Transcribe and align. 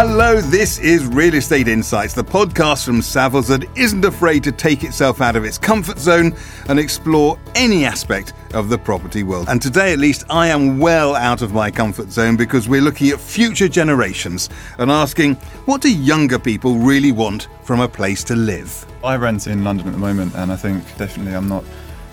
Hello, 0.00 0.40
this 0.40 0.78
is 0.78 1.04
Real 1.06 1.34
Estate 1.34 1.66
Insights, 1.66 2.14
the 2.14 2.22
podcast 2.22 2.84
from 2.84 3.00
Savills 3.00 3.48
that 3.48 3.64
isn't 3.76 4.04
afraid 4.04 4.44
to 4.44 4.52
take 4.52 4.84
itself 4.84 5.20
out 5.20 5.34
of 5.34 5.44
its 5.44 5.58
comfort 5.58 5.98
zone 5.98 6.36
and 6.68 6.78
explore 6.78 7.36
any 7.56 7.84
aspect 7.84 8.32
of 8.54 8.68
the 8.68 8.78
property 8.78 9.24
world. 9.24 9.48
And 9.48 9.60
today, 9.60 9.92
at 9.92 9.98
least, 9.98 10.22
I 10.30 10.46
am 10.46 10.78
well 10.78 11.16
out 11.16 11.42
of 11.42 11.52
my 11.52 11.72
comfort 11.72 12.12
zone 12.12 12.36
because 12.36 12.68
we're 12.68 12.80
looking 12.80 13.08
at 13.08 13.18
future 13.18 13.66
generations 13.68 14.50
and 14.78 14.88
asking 14.88 15.34
what 15.64 15.80
do 15.80 15.92
younger 15.92 16.38
people 16.38 16.76
really 16.76 17.10
want 17.10 17.48
from 17.64 17.80
a 17.80 17.88
place 17.88 18.22
to 18.22 18.36
live? 18.36 18.86
I 19.02 19.16
rent 19.16 19.48
in 19.48 19.64
London 19.64 19.88
at 19.88 19.94
the 19.94 19.98
moment, 19.98 20.32
and 20.36 20.52
I 20.52 20.56
think 20.56 20.84
definitely 20.96 21.34
I'm 21.34 21.48
not 21.48 21.64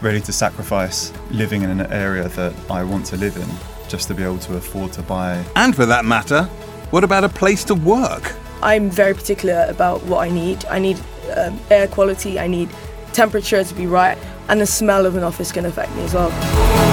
ready 0.02 0.22
to 0.22 0.34
sacrifice 0.34 1.14
living 1.30 1.62
in 1.62 1.70
an 1.70 1.82
area 1.94 2.30
that 2.30 2.56
I 2.68 2.84
want 2.84 3.06
to 3.06 3.18
live 3.18 3.38
in 3.38 3.48
just 3.88 4.08
to 4.08 4.16
be 4.16 4.24
able 4.24 4.40
to 4.40 4.58
afford 4.58 4.92
to 4.94 5.04
buy. 5.04 5.46
And 5.56 5.76
for 5.76 5.86
that 5.86 6.04
matter, 6.04 6.50
what 6.96 7.04
about 7.04 7.26
a 7.26 7.30
place 7.30 7.66
to 7.66 7.76
work? 7.76 8.34
I'm 8.64 8.90
very 8.90 9.14
particular 9.14 9.66
about 9.68 10.02
what 10.04 10.20
I 10.20 10.30
need. 10.30 10.64
I 10.68 10.80
need 10.80 10.98
um, 11.36 11.60
air 11.70 11.90
quality, 11.90 12.40
I 12.40 12.48
need 12.48 12.70
temperature 13.12 13.66
to 13.66 13.76
be 13.76 13.86
right, 13.86 14.18
and 14.48 14.62
the 14.62 14.66
smell 14.66 15.06
of 15.06 15.18
an 15.18 15.24
office 15.24 15.52
can 15.52 15.66
affect 15.66 15.94
me 15.98 16.04
as 16.04 16.14
well. 16.14 16.85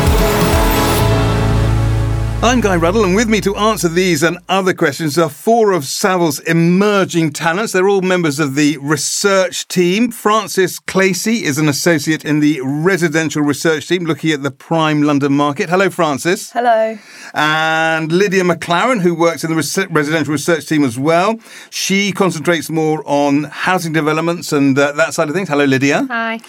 I'm 2.45 2.61
Guy 2.61 2.75
Ruddle, 2.75 3.05
and 3.05 3.15
with 3.15 3.29
me 3.29 3.41
to 3.43 3.55
answer 3.55 3.89
these 3.89 4.25
and 4.25 4.37
other 4.49 4.75
questions 4.75 5.17
are 5.17 5.29
four 5.29 5.71
of 5.71 5.85
Savills' 5.85 6.45
emerging 6.45 7.33
talents. 7.33 7.73
They're 7.73 7.89
all 7.89 8.03
members 8.03 8.41
of 8.41 8.57
the 8.57 8.79
research 8.79 9.69
team. 9.69 10.11
Frances 10.11 10.81
Clacy 10.81 11.43
is 11.43 11.59
an 11.59 11.69
associate 11.69 12.25
in 12.25 12.41
the 12.41 12.61
residential 12.63 13.43
research 13.43 13.87
team 13.87 14.07
looking 14.07 14.33
at 14.33 14.43
the 14.43 14.51
prime 14.51 15.03
London 15.03 15.35
market. 15.35 15.71
Hello, 15.71 15.89
Francis. 15.89 16.51
Hello. 16.51 16.99
And 17.33 18.11
Lydia 18.11 18.43
McLaren, 18.43 19.03
who 19.03 19.15
works 19.15 19.45
in 19.45 19.51
the 19.51 19.57
res- 19.57 19.89
residential 19.91 20.33
research 20.33 20.67
team 20.67 20.83
as 20.83 20.99
well. 20.99 21.39
She 21.71 22.11
concentrates 22.11 22.69
more 22.69 23.05
on 23.07 23.45
housing 23.45 23.93
developments 23.93 24.53
and 24.53 24.77
uh, 24.77 24.91
that 24.93 25.15
side 25.15 25.29
of 25.29 25.35
things. 25.37 25.49
Hello, 25.49 25.65
Lydia. 25.65 26.07
Hi. 26.11 26.41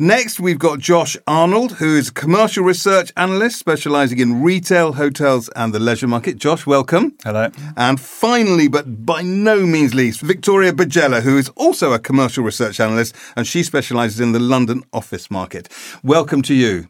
Next, 0.00 0.38
we've 0.38 0.60
got 0.60 0.78
Josh 0.78 1.16
Arnold, 1.26 1.72
who 1.72 1.96
is 1.96 2.10
a 2.10 2.12
commercial 2.12 2.62
research 2.62 3.12
analyst 3.16 3.58
specializing 3.58 4.20
in 4.20 4.42
retail, 4.42 4.92
hotels, 4.92 5.37
and 5.54 5.72
the 5.72 5.78
leisure 5.78 6.08
market. 6.08 6.38
Josh, 6.38 6.66
welcome. 6.66 7.14
Hello. 7.22 7.50
And 7.76 8.00
finally, 8.00 8.66
but 8.66 9.06
by 9.06 9.22
no 9.22 9.64
means 9.64 9.94
least, 9.94 10.20
Victoria 10.22 10.72
Bajella, 10.72 11.22
who 11.22 11.38
is 11.38 11.48
also 11.50 11.92
a 11.92 12.00
commercial 12.00 12.42
research 12.42 12.80
analyst, 12.80 13.14
and 13.36 13.46
she 13.46 13.62
specializes 13.62 14.18
in 14.18 14.32
the 14.32 14.40
London 14.40 14.82
office 14.92 15.30
market. 15.30 15.68
Welcome 16.02 16.42
to 16.42 16.54
you. 16.54 16.88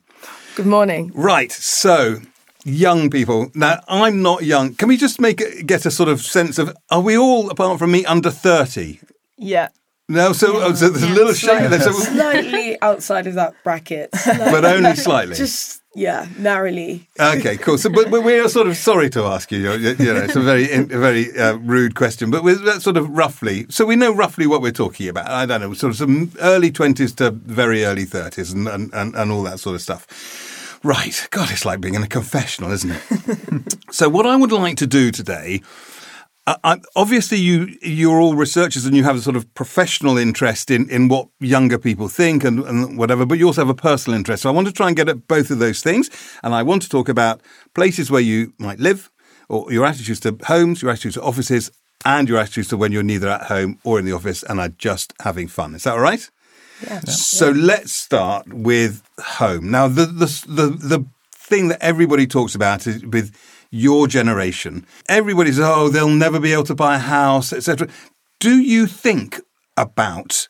Good 0.56 0.66
morning. 0.66 1.12
Right, 1.14 1.52
so 1.52 2.20
young 2.64 3.10
people. 3.10 3.50
Now, 3.54 3.80
I'm 3.88 4.22
not 4.22 4.44
young. 4.44 4.74
Can 4.74 4.88
we 4.88 4.96
just 4.96 5.20
make 5.20 5.66
get 5.66 5.84
a 5.84 5.90
sort 5.90 6.08
of 6.08 6.22
sense 6.22 6.58
of 6.58 6.74
are 6.90 7.00
we 7.02 7.18
all, 7.18 7.50
apart 7.50 7.78
from 7.78 7.90
me, 7.90 8.04
under 8.06 8.30
30? 8.30 9.00
Yeah. 9.36 9.68
No, 10.10 10.32
so, 10.32 10.62
oh, 10.62 10.72
so 10.72 10.88
there's 10.88 11.02
a 11.02 11.14
little 11.14 11.34
shake 11.34 11.68
there, 11.68 11.80
so, 11.80 11.92
Slightly 11.92 12.80
outside 12.80 13.26
of 13.26 13.34
that 13.34 13.52
bracket. 13.62 14.08
but 14.24 14.64
only 14.64 14.96
slightly. 14.96 15.34
Just, 15.36 15.82
yeah, 15.94 16.26
narrowly. 16.38 17.08
Okay, 17.18 17.56
cool. 17.56 17.78
So, 17.78 17.90
but, 17.90 18.10
but 18.10 18.22
we 18.22 18.38
are 18.38 18.48
sort 18.48 18.68
of 18.68 18.76
sorry 18.76 19.10
to 19.10 19.24
ask 19.24 19.50
you. 19.50 19.58
You 19.58 19.68
know, 19.68 20.22
it's 20.22 20.36
a 20.36 20.40
very, 20.40 20.70
a 20.70 20.82
very 20.84 21.36
uh, 21.36 21.54
rude 21.54 21.94
question, 21.94 22.30
but 22.30 22.44
with 22.44 22.64
that 22.64 22.82
sort 22.82 22.96
of 22.96 23.08
roughly. 23.10 23.66
So 23.70 23.86
we 23.86 23.96
know 23.96 24.12
roughly 24.12 24.46
what 24.46 24.60
we're 24.60 24.72
talking 24.72 25.08
about. 25.08 25.28
I 25.28 25.46
don't 25.46 25.60
know, 25.60 25.72
sort 25.74 25.90
of 25.90 25.96
some 25.96 26.32
early 26.40 26.70
twenties 26.70 27.12
to 27.14 27.30
very 27.30 27.84
early 27.84 28.04
thirties, 28.04 28.52
and, 28.52 28.68
and 28.68 28.92
and 28.92 29.14
and 29.14 29.32
all 29.32 29.42
that 29.44 29.60
sort 29.60 29.74
of 29.74 29.80
stuff. 29.80 30.06
Right. 30.84 31.26
God, 31.30 31.50
it's 31.50 31.64
like 31.64 31.80
being 31.80 31.94
in 31.94 32.02
a 32.02 32.08
confessional, 32.08 32.70
isn't 32.70 32.90
it? 32.92 33.78
so 33.90 34.08
what 34.08 34.26
I 34.26 34.36
would 34.36 34.52
like 34.52 34.76
to 34.78 34.86
do 34.86 35.10
today. 35.10 35.62
I, 36.48 36.56
I, 36.64 36.80
obviously, 36.96 37.36
you 37.38 37.76
you're 37.82 38.20
all 38.20 38.34
researchers 38.34 38.86
and 38.86 38.96
you 38.96 39.04
have 39.04 39.16
a 39.16 39.20
sort 39.20 39.36
of 39.36 39.52
professional 39.52 40.16
interest 40.16 40.70
in, 40.70 40.88
in 40.88 41.08
what 41.08 41.28
younger 41.40 41.78
people 41.78 42.08
think 42.08 42.42
and, 42.42 42.60
and 42.60 42.96
whatever, 42.96 43.26
but 43.26 43.38
you 43.38 43.46
also 43.46 43.60
have 43.60 43.68
a 43.68 43.74
personal 43.74 44.16
interest. 44.16 44.44
So 44.44 44.48
I 44.48 44.52
want 44.52 44.66
to 44.66 44.72
try 44.72 44.88
and 44.88 44.96
get 44.96 45.10
at 45.10 45.28
both 45.28 45.50
of 45.50 45.58
those 45.58 45.82
things, 45.82 46.08
and 46.42 46.54
I 46.54 46.62
want 46.62 46.82
to 46.82 46.88
talk 46.88 47.10
about 47.10 47.42
places 47.74 48.10
where 48.10 48.22
you 48.22 48.54
might 48.58 48.80
live, 48.80 49.10
or 49.50 49.70
your 49.70 49.84
attitudes 49.84 50.20
to 50.20 50.38
homes, 50.46 50.80
your 50.80 50.90
attitudes 50.90 51.16
to 51.16 51.22
offices, 51.22 51.70
and 52.06 52.28
your 52.28 52.38
attitudes 52.38 52.68
to 52.68 52.78
when 52.78 52.92
you're 52.92 53.02
neither 53.02 53.28
at 53.28 53.42
home 53.42 53.78
or 53.84 53.98
in 53.98 54.06
the 54.06 54.12
office 54.12 54.42
and 54.42 54.58
are 54.58 54.70
just 54.70 55.12
having 55.20 55.48
fun. 55.48 55.74
Is 55.74 55.82
that 55.82 55.94
all 55.94 56.00
right? 56.00 56.30
Yeah. 56.82 57.00
So 57.00 57.50
let's 57.50 57.92
start 57.92 58.50
with 58.52 59.02
home. 59.18 59.70
Now, 59.70 59.88
the 59.88 60.06
the 60.06 60.44
the, 60.48 60.66
the 60.70 61.04
thing 61.32 61.68
that 61.68 61.82
everybody 61.82 62.26
talks 62.26 62.54
about 62.54 62.86
is 62.86 63.04
with 63.04 63.34
your 63.70 64.06
generation. 64.06 64.86
Everybody 65.08 65.52
says, 65.52 65.60
"Oh, 65.64 65.88
they'll 65.88 66.08
never 66.08 66.40
be 66.40 66.52
able 66.52 66.64
to 66.64 66.74
buy 66.74 66.96
a 66.96 66.98
house, 66.98 67.52
etc." 67.52 67.88
Do 68.40 68.58
you 68.58 68.86
think 68.86 69.40
about 69.76 70.48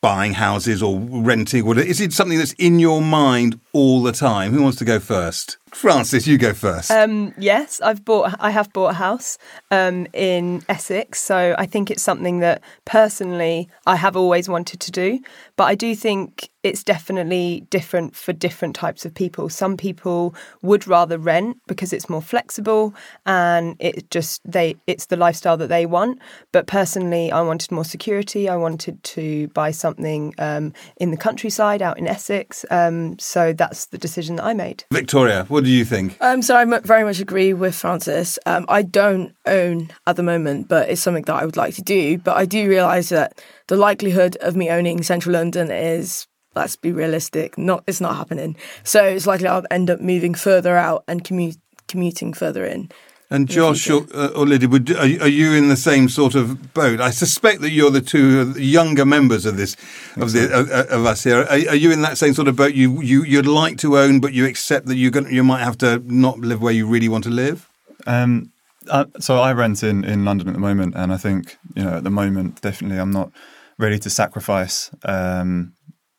buying 0.00 0.34
houses 0.34 0.82
or 0.82 1.00
renting? 1.00 1.66
Is 1.78 2.00
it 2.00 2.12
something 2.12 2.38
that's 2.38 2.52
in 2.54 2.78
your 2.78 3.00
mind 3.02 3.60
all 3.74 4.02
the 4.02 4.12
time? 4.12 4.52
Who 4.52 4.62
wants 4.62 4.78
to 4.78 4.84
go 4.86 4.98
first? 4.98 5.58
Frances, 5.74 6.26
you 6.26 6.38
go 6.38 6.54
first. 6.54 6.90
Um, 6.90 7.34
yes, 7.36 7.80
I've 7.80 8.04
bought. 8.04 8.36
I 8.38 8.50
have 8.50 8.72
bought 8.72 8.92
a 8.92 8.94
house 8.94 9.38
um, 9.70 10.06
in 10.12 10.62
Essex, 10.68 11.20
so 11.20 11.54
I 11.58 11.66
think 11.66 11.90
it's 11.90 12.02
something 12.02 12.38
that 12.38 12.62
personally 12.84 13.68
I 13.84 13.96
have 13.96 14.16
always 14.16 14.48
wanted 14.48 14.80
to 14.80 14.92
do. 14.92 15.18
But 15.56 15.64
I 15.64 15.74
do 15.74 15.94
think 15.96 16.48
it's 16.62 16.82
definitely 16.82 17.66
different 17.70 18.16
for 18.16 18.32
different 18.32 18.74
types 18.76 19.04
of 19.04 19.14
people. 19.14 19.48
Some 19.48 19.76
people 19.76 20.34
would 20.62 20.86
rather 20.86 21.18
rent 21.18 21.58
because 21.66 21.92
it's 21.92 22.08
more 22.08 22.22
flexible 22.22 22.94
and 23.26 23.76
it 23.80 24.10
just 24.10 24.40
they 24.44 24.76
it's 24.86 25.06
the 25.06 25.16
lifestyle 25.16 25.56
that 25.56 25.68
they 25.68 25.86
want. 25.86 26.20
But 26.52 26.66
personally, 26.66 27.32
I 27.32 27.42
wanted 27.42 27.72
more 27.72 27.84
security. 27.84 28.48
I 28.48 28.56
wanted 28.56 29.02
to 29.02 29.48
buy 29.48 29.72
something 29.72 30.34
um, 30.38 30.72
in 30.96 31.10
the 31.10 31.16
countryside, 31.16 31.82
out 31.82 31.98
in 31.98 32.06
Essex. 32.06 32.64
Um, 32.70 33.18
so 33.18 33.52
that's 33.64 33.86
the 33.86 33.98
decision 33.98 34.36
that 34.36 34.44
I 34.44 34.52
made. 34.52 34.84
Victoria, 34.92 35.44
what 35.48 35.64
do 35.64 35.70
you 35.70 35.84
think? 35.86 36.18
Um, 36.20 36.42
so 36.42 36.54
I 36.54 36.64
very 36.80 37.02
much 37.02 37.18
agree 37.18 37.54
with 37.54 37.74
Frances. 37.74 38.38
Um, 38.44 38.66
I 38.68 38.82
don't 38.82 39.34
own 39.46 39.90
at 40.06 40.16
the 40.16 40.22
moment, 40.22 40.68
but 40.68 40.90
it's 40.90 41.00
something 41.00 41.24
that 41.24 41.34
I 41.34 41.46
would 41.46 41.56
like 41.56 41.74
to 41.76 41.82
do. 41.82 42.18
But 42.18 42.36
I 42.36 42.44
do 42.44 42.68
realise 42.68 43.08
that 43.08 43.40
the 43.68 43.76
likelihood 43.76 44.36
of 44.42 44.54
me 44.54 44.68
owning 44.68 45.02
central 45.02 45.32
London 45.32 45.70
is, 45.70 46.26
let's 46.54 46.76
be 46.76 46.92
realistic, 46.92 47.56
not 47.56 47.84
it's 47.86 48.02
not 48.02 48.16
happening. 48.16 48.56
So 48.82 49.02
it's 49.02 49.26
likely 49.26 49.48
I'll 49.48 49.64
end 49.70 49.88
up 49.88 50.00
moving 50.00 50.34
further 50.34 50.76
out 50.76 51.04
and 51.08 51.24
commute, 51.24 51.56
commuting 51.88 52.34
further 52.34 52.66
in. 52.66 52.90
And 53.30 53.48
Josh 53.48 53.88
or, 53.90 54.06
uh, 54.14 54.28
or 54.36 54.46
Lydia, 54.46 54.68
would, 54.68 54.90
are, 54.96 55.06
you- 55.06 55.20
are 55.20 55.28
you 55.28 55.52
in 55.54 55.68
the 55.68 55.76
same 55.76 56.08
sort 56.08 56.34
of 56.34 56.72
boat? 56.74 57.00
I 57.00 57.10
suspect 57.10 57.62
that 57.62 57.70
you're 57.70 57.90
the 57.90 58.00
two 58.02 58.52
younger 58.60 59.04
members 59.04 59.46
of 59.46 59.56
this 59.56 59.76
of 60.16 60.32
the 60.32 60.52
of, 60.52 60.68
of 60.70 61.06
us 61.06 61.24
here. 61.24 61.38
Are, 61.42 61.70
are 61.70 61.74
you 61.74 61.90
in 61.90 62.02
that 62.02 62.18
same 62.18 62.34
sort 62.34 62.48
of 62.48 62.56
boat? 62.56 62.74
You 62.74 63.00
you 63.00 63.24
you'd 63.24 63.46
like 63.46 63.78
to 63.78 63.98
own, 63.98 64.20
but 64.20 64.34
you 64.34 64.46
accept 64.46 64.86
that 64.86 64.96
you 64.96 65.10
going 65.10 65.32
you 65.32 65.42
might 65.42 65.62
have 65.64 65.78
to 65.78 66.02
not 66.04 66.38
live 66.38 66.60
where 66.60 66.72
you 66.74 66.86
really 66.86 67.08
want 67.08 67.24
to 67.24 67.30
live. 67.30 67.68
Um, 68.06 68.52
uh, 68.90 69.06
so 69.18 69.38
I 69.38 69.52
rent 69.54 69.82
in, 69.82 70.04
in 70.04 70.24
London 70.26 70.46
at 70.48 70.54
the 70.54 70.60
moment, 70.60 70.94
and 70.94 71.10
I 71.12 71.16
think 71.16 71.56
you 71.74 71.82
know 71.84 71.96
at 71.96 72.04
the 72.04 72.10
moment 72.10 72.60
definitely 72.60 72.98
I'm 72.98 73.10
not 73.10 73.32
ready 73.78 73.98
to 74.00 74.10
sacrifice 74.10 74.90
um, 75.06 75.72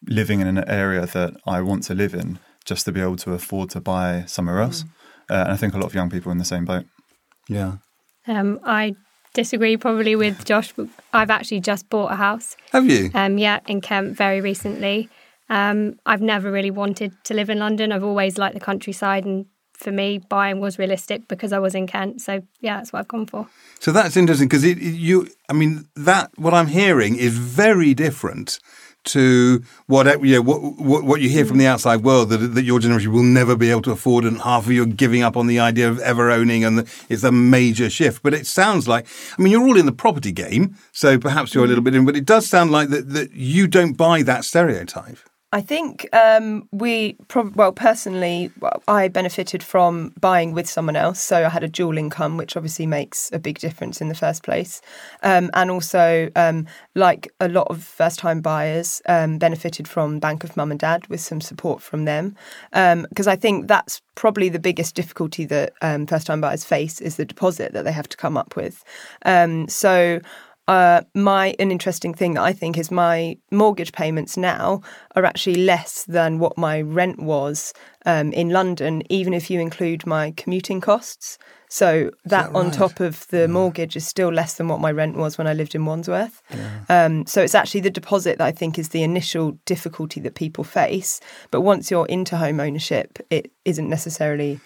living 0.08 0.42
in 0.42 0.48
an 0.48 0.68
area 0.68 1.06
that 1.06 1.36
I 1.46 1.62
want 1.62 1.84
to 1.84 1.94
live 1.94 2.16
in 2.16 2.40
just 2.66 2.86
to 2.86 2.92
be 2.92 3.00
able 3.00 3.16
to 3.18 3.34
afford 3.34 3.70
to 3.70 3.80
buy 3.80 4.24
somewhere 4.26 4.60
else. 4.60 4.84
Uh, 5.30 5.36
and 5.36 5.52
I 5.54 5.56
think 5.58 5.74
a 5.74 5.78
lot 5.78 5.86
of 5.86 5.94
young 5.96 6.10
people 6.10 6.30
are 6.30 6.32
in 6.34 6.40
the 6.40 6.46
same 6.46 6.66
boat. 6.66 6.86
Yeah. 7.48 7.78
Um, 8.28 8.60
I 8.64 8.96
disagree 9.34 9.78
probably 9.78 10.16
with 10.16 10.46
Josh. 10.50 10.74
I've 11.14 11.30
actually 11.30 11.60
just 11.60 11.90
bought 11.90 12.12
a 12.12 12.16
house. 12.16 12.56
Have 12.72 12.90
you? 12.90 13.12
Um, 13.14 13.38
yeah, 13.38 13.60
in 13.68 13.82
Kent 13.82 14.16
very 14.16 14.42
recently. 14.42 15.10
Um, 15.50 16.00
I've 16.06 16.22
never 16.22 16.52
really 16.52 16.72
wanted 16.72 17.14
to 17.26 17.34
live 17.36 17.50
in 17.50 17.60
London. 17.60 17.92
I've 17.92 18.04
always 18.04 18.38
liked 18.38 18.56
the 18.56 18.60
countryside, 18.60 19.26
and 19.26 19.46
for 19.74 19.92
me, 19.92 20.18
buying 20.18 20.60
was 20.60 20.80
realistic 20.80 21.28
because 21.28 21.54
I 21.54 21.60
was 21.60 21.76
in 21.76 21.86
Kent. 21.86 22.22
So 22.22 22.42
yeah, 22.62 22.78
that's 22.78 22.92
what 22.92 23.00
I've 23.00 23.08
gone 23.08 23.28
for. 23.28 23.48
So 23.80 23.92
that's 23.92 24.18
interesting 24.18 24.48
because 24.48 24.66
you, 24.66 25.28
I 25.50 25.54
mean, 25.54 25.88
that 25.96 26.32
what 26.38 26.54
I'm 26.54 26.68
hearing 26.68 27.16
is 27.16 27.38
very 27.38 27.94
different 27.94 28.60
to 29.06 29.64
what 29.88 30.06
you 30.24 30.36
know, 30.36 30.42
what, 30.42 30.62
what 30.62 31.04
what 31.04 31.22
you 31.22 31.30
hear 31.30 31.46
from 31.46 31.58
the 31.58 31.68
outside 31.68 32.04
world 32.04 32.30
that 32.30 32.38
that 32.38 32.64
your 32.64 32.80
generation 32.80 33.12
will 33.12 33.24
never 33.24 33.56
be 33.56 33.72
able 33.72 33.82
to 33.84 33.92
afford, 33.92 34.26
and 34.26 34.42
half 34.42 34.66
of 34.66 34.72
you 34.72 34.84
are 34.84 34.88
giving 34.88 35.24
up 35.24 35.38
on 35.38 35.48
the 35.48 35.60
idea 35.60 35.90
of 35.90 36.00
ever 36.00 36.32
owning, 36.32 36.64
and 36.64 36.80
the, 36.80 36.92
it's 37.10 37.24
a 37.24 37.32
major 37.32 37.90
shift. 37.90 38.24
But 38.24 38.34
it 38.34 38.48
sounds 38.48 38.88
like, 38.88 39.08
I 39.38 39.42
mean, 39.42 39.52
you're 39.52 39.66
all 39.66 39.78
in 39.78 39.86
the 39.86 39.92
property 39.92 40.32
game, 40.32 40.76
so 40.92 41.18
perhaps 41.18 41.54
you're 41.54 41.66
a 41.66 41.68
little 41.68 41.82
mm. 41.82 41.86
bit 41.86 41.96
in, 41.96 42.06
but 42.06 42.16
it 42.16 42.26
does 42.26 42.48
sound 42.48 42.72
like 42.72 42.90
that 42.90 43.10
that 43.10 43.34
you 43.34 43.68
don't 43.68 43.94
buy 43.94 44.22
that 44.24 44.46
stereotype. 44.46 45.18
I 45.56 45.62
think 45.62 46.06
um, 46.12 46.68
we, 46.74 47.14
prob- 47.30 47.56
well, 47.56 47.72
personally, 47.72 48.52
I 48.90 49.08
benefited 49.08 49.64
from 49.64 50.12
buying 50.20 50.52
with 50.52 50.70
someone 50.70 50.98
else. 50.98 51.22
So 51.22 51.46
I 51.46 51.48
had 51.48 51.64
a 51.64 51.70
dual 51.70 51.98
income, 51.98 52.36
which 52.36 52.58
obviously 52.58 52.86
makes 52.86 53.32
a 53.32 53.40
big 53.40 53.60
difference 53.60 54.02
in 54.02 54.10
the 54.10 54.16
first 54.16 54.44
place. 54.44 54.82
Um, 55.24 55.50
and 55.54 55.72
also, 55.72 56.30
um, 56.36 56.68
like 56.94 57.32
a 57.40 57.48
lot 57.48 57.68
of 57.70 57.82
first 57.82 58.20
time 58.20 58.42
buyers, 58.42 59.02
um, 59.08 59.38
benefited 59.38 59.88
from 59.88 60.20
Bank 60.20 60.44
of 60.44 60.58
Mum 60.58 60.72
and 60.72 60.80
Dad 60.80 61.08
with 61.08 61.22
some 61.22 61.40
support 61.40 61.82
from 61.82 62.04
them. 62.04 62.36
Because 62.74 63.28
I 63.28 63.38
think 63.38 63.70
that's 63.70 64.02
probably 64.16 64.50
the 64.50 64.60
biggest 64.60 64.94
difficulty 64.94 65.46
that 65.46 65.72
um, 65.82 66.06
first 66.06 66.28
time 66.28 66.42
buyers 66.42 66.66
face 66.66 67.00
is 67.00 67.16
the 67.16 67.24
deposit 67.24 67.72
that 67.72 67.86
they 67.86 67.94
have 67.94 68.10
to 68.10 68.18
come 68.18 68.36
up 68.36 68.58
with. 68.58 68.84
Um, 69.24 69.70
so, 69.70 70.20
uh, 70.68 71.02
my 71.14 71.56
an 71.60 71.72
interesting 71.72 72.14
thing 72.14 72.34
that 72.34 72.44
I 72.44 72.54
think 72.54 72.78
is 72.78 72.90
my 72.90 73.38
mortgage 73.52 73.92
payments 73.92 74.36
now 74.36 74.82
are 75.16 75.26
actually 75.26 75.56
less 75.56 76.04
than 76.06 76.40
what 76.40 76.58
my 76.58 76.82
rent 76.82 77.20
was 77.20 77.74
um, 78.06 78.32
in 78.34 78.50
London, 78.50 79.04
even 79.10 79.34
if 79.34 79.50
you 79.50 79.60
include 79.60 80.08
my 80.08 80.32
commuting 80.36 80.82
costs. 80.82 81.38
So 81.68 82.12
that, 82.26 82.52
that 82.52 82.56
on 82.56 82.66
right? 82.66 82.74
top 82.74 83.00
of 83.00 83.28
the 83.28 83.48
mortgage 83.48 83.96
is 83.96 84.08
still 84.08 84.30
less 84.30 84.56
than 84.56 84.68
what 84.68 84.80
my 84.80 84.92
rent 84.92 85.18
was 85.18 85.38
when 85.38 85.48
I 85.48 85.54
lived 85.54 85.76
in 85.76 85.86
Wandsworth. 85.86 86.42
Um, 86.90 87.26
so 87.26 87.42
it's 87.42 87.56
actually 87.56 87.82
the 87.82 87.90
deposit 87.90 88.38
that 88.38 88.46
I 88.46 88.52
think 88.52 88.80
is 88.80 88.90
the 88.90 89.04
initial 89.04 89.58
difficulty 89.66 90.20
that 90.22 90.36
people 90.36 90.64
face. 90.64 91.20
But 91.52 91.62
once 91.62 91.92
you're 91.92 92.06
into 92.06 92.38
home 92.38 92.60
ownership, 92.60 93.20
it 93.30 93.52
isn't 93.66 93.90
necessarily 93.90 94.60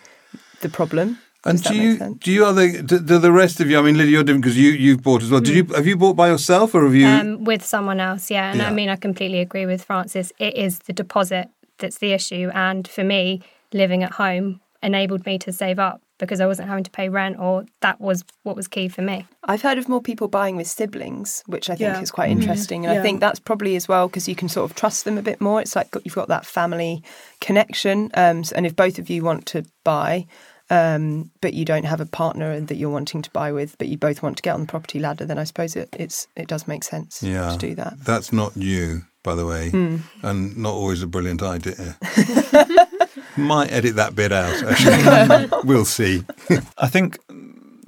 the 0.62 0.70
problem. 0.70 1.20
And 1.46 1.58
Does 1.58 1.64
that 1.64 1.74
do 1.74 1.78
make 1.78 1.86
you 1.86 1.98
sense? 1.98 2.18
do 2.20 2.32
you 2.32 2.46
other 2.46 2.82
do, 2.82 3.00
do 3.00 3.18
the 3.18 3.32
rest 3.32 3.60
of 3.62 3.70
you? 3.70 3.80
I 3.80 3.82
mean, 3.82 3.98
Lydia, 3.98 4.12
you're 4.14 4.24
different 4.24 4.44
because 4.44 4.58
you 4.58 4.72
you've 4.72 5.02
bought 5.02 5.24
as 5.24 5.32
well. 5.32 5.40
Did 5.40 5.56
you 5.56 5.74
have 5.76 5.88
you 5.88 5.96
bought 5.96 6.16
by 6.16 6.28
yourself 6.30 6.76
or 6.76 6.84
have 6.84 6.94
you? 6.96 7.08
um, 7.08 7.44
with 7.46 7.64
someone 7.66 8.00
else. 8.02 8.30
Yeah, 8.30 8.52
and 8.52 8.60
Yeah. 8.60 8.68
I 8.68 8.72
mean, 8.74 8.90
I 8.90 8.98
completely 8.98 9.40
agree 9.40 9.66
with 9.66 9.84
Frances. 9.84 10.34
It 10.38 10.56
is 10.58 10.80
the 10.80 10.94
deposit 10.94 11.48
that's 11.78 12.00
the 12.00 12.12
issue, 12.12 12.52
and 12.54 12.86
for 12.88 13.06
me, 13.06 13.42
living 13.72 14.04
at 14.04 14.12
home 14.14 14.60
enabled 14.84 15.26
me 15.26 15.38
to 15.40 15.52
save 15.54 15.80
up 15.80 16.02
because 16.18 16.42
I 16.42 16.46
wasn't 16.48 16.68
having 16.68 16.84
to 16.84 16.92
pay 16.92 17.08
rent, 17.08 17.38
or 17.40 17.64
that 17.80 18.02
was 18.02 18.26
what 18.44 18.58
was 18.58 18.68
key 18.68 18.90
for 18.90 19.02
me. 19.02 19.26
I've 19.46 19.62
heard 19.62 19.78
of 19.78 19.88
more 19.88 20.02
people 20.02 20.28
buying 20.28 20.58
with 20.58 20.68
siblings, 20.68 21.42
which 21.48 21.70
I 21.70 21.76
think 21.76 21.96
Yeah. 21.96 22.02
is 22.02 22.12
quite 22.12 22.30
interesting. 22.32 22.86
And 22.86 22.94
Yeah. 22.94 23.00
I 23.00 23.02
think 23.04 23.22
that's 23.22 23.40
probably 23.40 23.78
as 23.78 23.88
well 23.88 24.10
because 24.10 24.28
you 24.28 24.36
can 24.36 24.50
sort 24.50 24.70
of 24.70 24.76
trust 24.76 25.06
them 25.06 25.18
a 25.18 25.22
bit 25.22 25.40
more. 25.40 25.62
It's 25.62 25.78
like 25.78 25.88
you've 26.04 26.16
got 26.16 26.28
that 26.28 26.46
family 26.46 27.02
connection. 27.40 28.12
Um, 28.16 28.44
and 28.54 28.66
if 28.66 28.76
both 28.76 29.00
of 29.00 29.10
you 29.10 29.24
want 29.24 29.46
to 29.48 29.64
buy, 29.86 30.26
um, 30.70 31.32
but 31.42 31.54
you 31.54 31.66
don't 31.66 31.86
have 31.86 32.00
a 32.02 32.06
partner 32.06 32.60
that 32.60 32.76
you're 32.76 32.90
wanting 32.90 33.22
to 33.24 33.30
buy 33.32 33.52
with, 33.52 33.78
but 33.78 33.88
you 33.88 33.98
both 33.98 34.22
want 34.22 34.38
to 34.38 34.44
get 34.44 34.54
on 34.54 34.62
the 34.62 34.68
property 34.68 35.00
ladder, 35.00 35.26
then 35.26 35.38
I 35.40 35.44
suppose 35.44 35.76
it, 35.76 35.90
it's 35.98 36.28
it 36.36 36.48
does 36.48 36.68
make 36.68 36.84
sense 36.84 37.24
yeah, 37.24 37.52
to 37.52 37.58
do 37.58 37.76
that. 37.76 37.94
That's 38.06 38.32
not 38.32 38.56
you, 38.56 39.04
by 39.24 39.36
the 39.36 39.46
way, 39.46 39.70
Hmm. 39.72 39.98
and 40.22 40.58
not 40.58 40.74
always 40.74 41.02
a 41.02 41.08
brilliant 41.08 41.42
idea. 41.42 41.98
Might 43.38 43.72
edit 43.72 43.96
that 43.96 44.16
bit 44.16 44.32
out. 44.32 44.64
Actually, 44.64 45.50
we'll 45.64 45.86
see. 45.86 46.24
I 46.78 46.88
think 46.88 47.20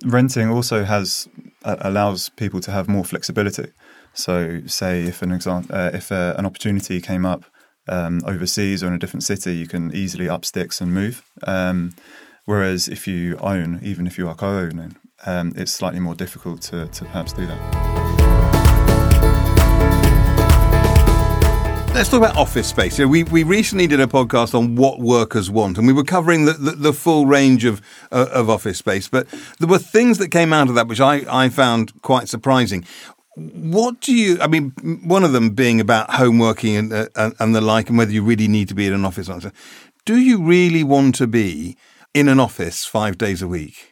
renting 0.05 0.49
also 0.49 0.83
has 0.83 1.27
uh, 1.63 1.75
allows 1.81 2.29
people 2.29 2.59
to 2.61 2.71
have 2.71 2.87
more 2.87 3.03
flexibility. 3.03 3.71
So, 4.13 4.61
say 4.65 5.03
if 5.03 5.21
an 5.21 5.31
example, 5.31 5.75
uh, 5.75 5.91
if 5.93 6.11
uh, 6.11 6.35
an 6.37 6.45
opportunity 6.45 6.99
came 7.01 7.25
up 7.25 7.45
um, 7.87 8.21
overseas 8.25 8.83
or 8.83 8.87
in 8.87 8.93
a 8.93 8.97
different 8.99 9.23
city, 9.23 9.55
you 9.55 9.67
can 9.67 9.93
easily 9.95 10.27
up 10.29 10.45
sticks 10.45 10.81
and 10.81 10.93
move. 10.93 11.23
Um, 11.43 11.93
whereas 12.51 12.89
if 12.89 13.07
you 13.07 13.37
own, 13.37 13.79
even 13.81 14.05
if 14.05 14.17
you 14.17 14.27
are 14.27 14.35
co-owning, 14.35 14.97
um, 15.25 15.53
it's 15.55 15.71
slightly 15.71 16.01
more 16.01 16.15
difficult 16.15 16.61
to, 16.61 16.85
to 16.87 17.05
perhaps 17.05 17.31
do 17.31 17.47
that. 17.47 17.59
Let's 21.95 22.09
talk 22.09 22.17
about 22.17 22.35
office 22.35 22.67
space. 22.67 22.99
You 22.99 23.05
know, 23.05 23.09
we 23.09 23.23
we 23.23 23.43
recently 23.43 23.87
did 23.87 23.99
a 23.99 24.07
podcast 24.07 24.53
on 24.53 24.75
what 24.75 24.99
workers 24.99 25.49
want, 25.49 25.77
and 25.77 25.87
we 25.87 25.93
were 25.93 26.03
covering 26.03 26.45
the, 26.45 26.53
the, 26.53 26.71
the 26.71 26.93
full 26.93 27.25
range 27.25 27.63
of 27.63 27.81
uh, 28.11 28.27
of 28.31 28.49
office 28.49 28.77
space. 28.77 29.07
But 29.07 29.27
there 29.59 29.67
were 29.67 29.77
things 29.77 30.17
that 30.17 30.29
came 30.29 30.51
out 30.53 30.69
of 30.69 30.75
that 30.75 30.87
which 30.87 31.01
I, 31.01 31.25
I 31.29 31.49
found 31.49 32.01
quite 32.01 32.29
surprising. 32.29 32.85
What 33.35 33.99
do 34.01 34.13
you? 34.13 34.39
I 34.41 34.47
mean, 34.47 34.71
one 35.03 35.25
of 35.25 35.33
them 35.33 35.51
being 35.51 35.81
about 35.81 36.11
home 36.11 36.39
working 36.39 36.75
and, 36.77 36.93
uh, 36.93 37.07
and 37.15 37.33
and 37.39 37.55
the 37.55 37.61
like, 37.61 37.89
and 37.89 37.97
whether 37.97 38.11
you 38.11 38.23
really 38.23 38.47
need 38.47 38.67
to 38.69 38.75
be 38.75 38.87
in 38.87 38.93
an 38.93 39.05
office. 39.05 39.29
Do 40.05 40.17
you 40.17 40.41
really 40.41 40.83
want 40.83 41.15
to 41.15 41.27
be 41.27 41.77
in 42.13 42.27
an 42.27 42.39
office 42.39 42.85
five 42.85 43.17
days 43.17 43.41
a 43.41 43.47
week? 43.47 43.91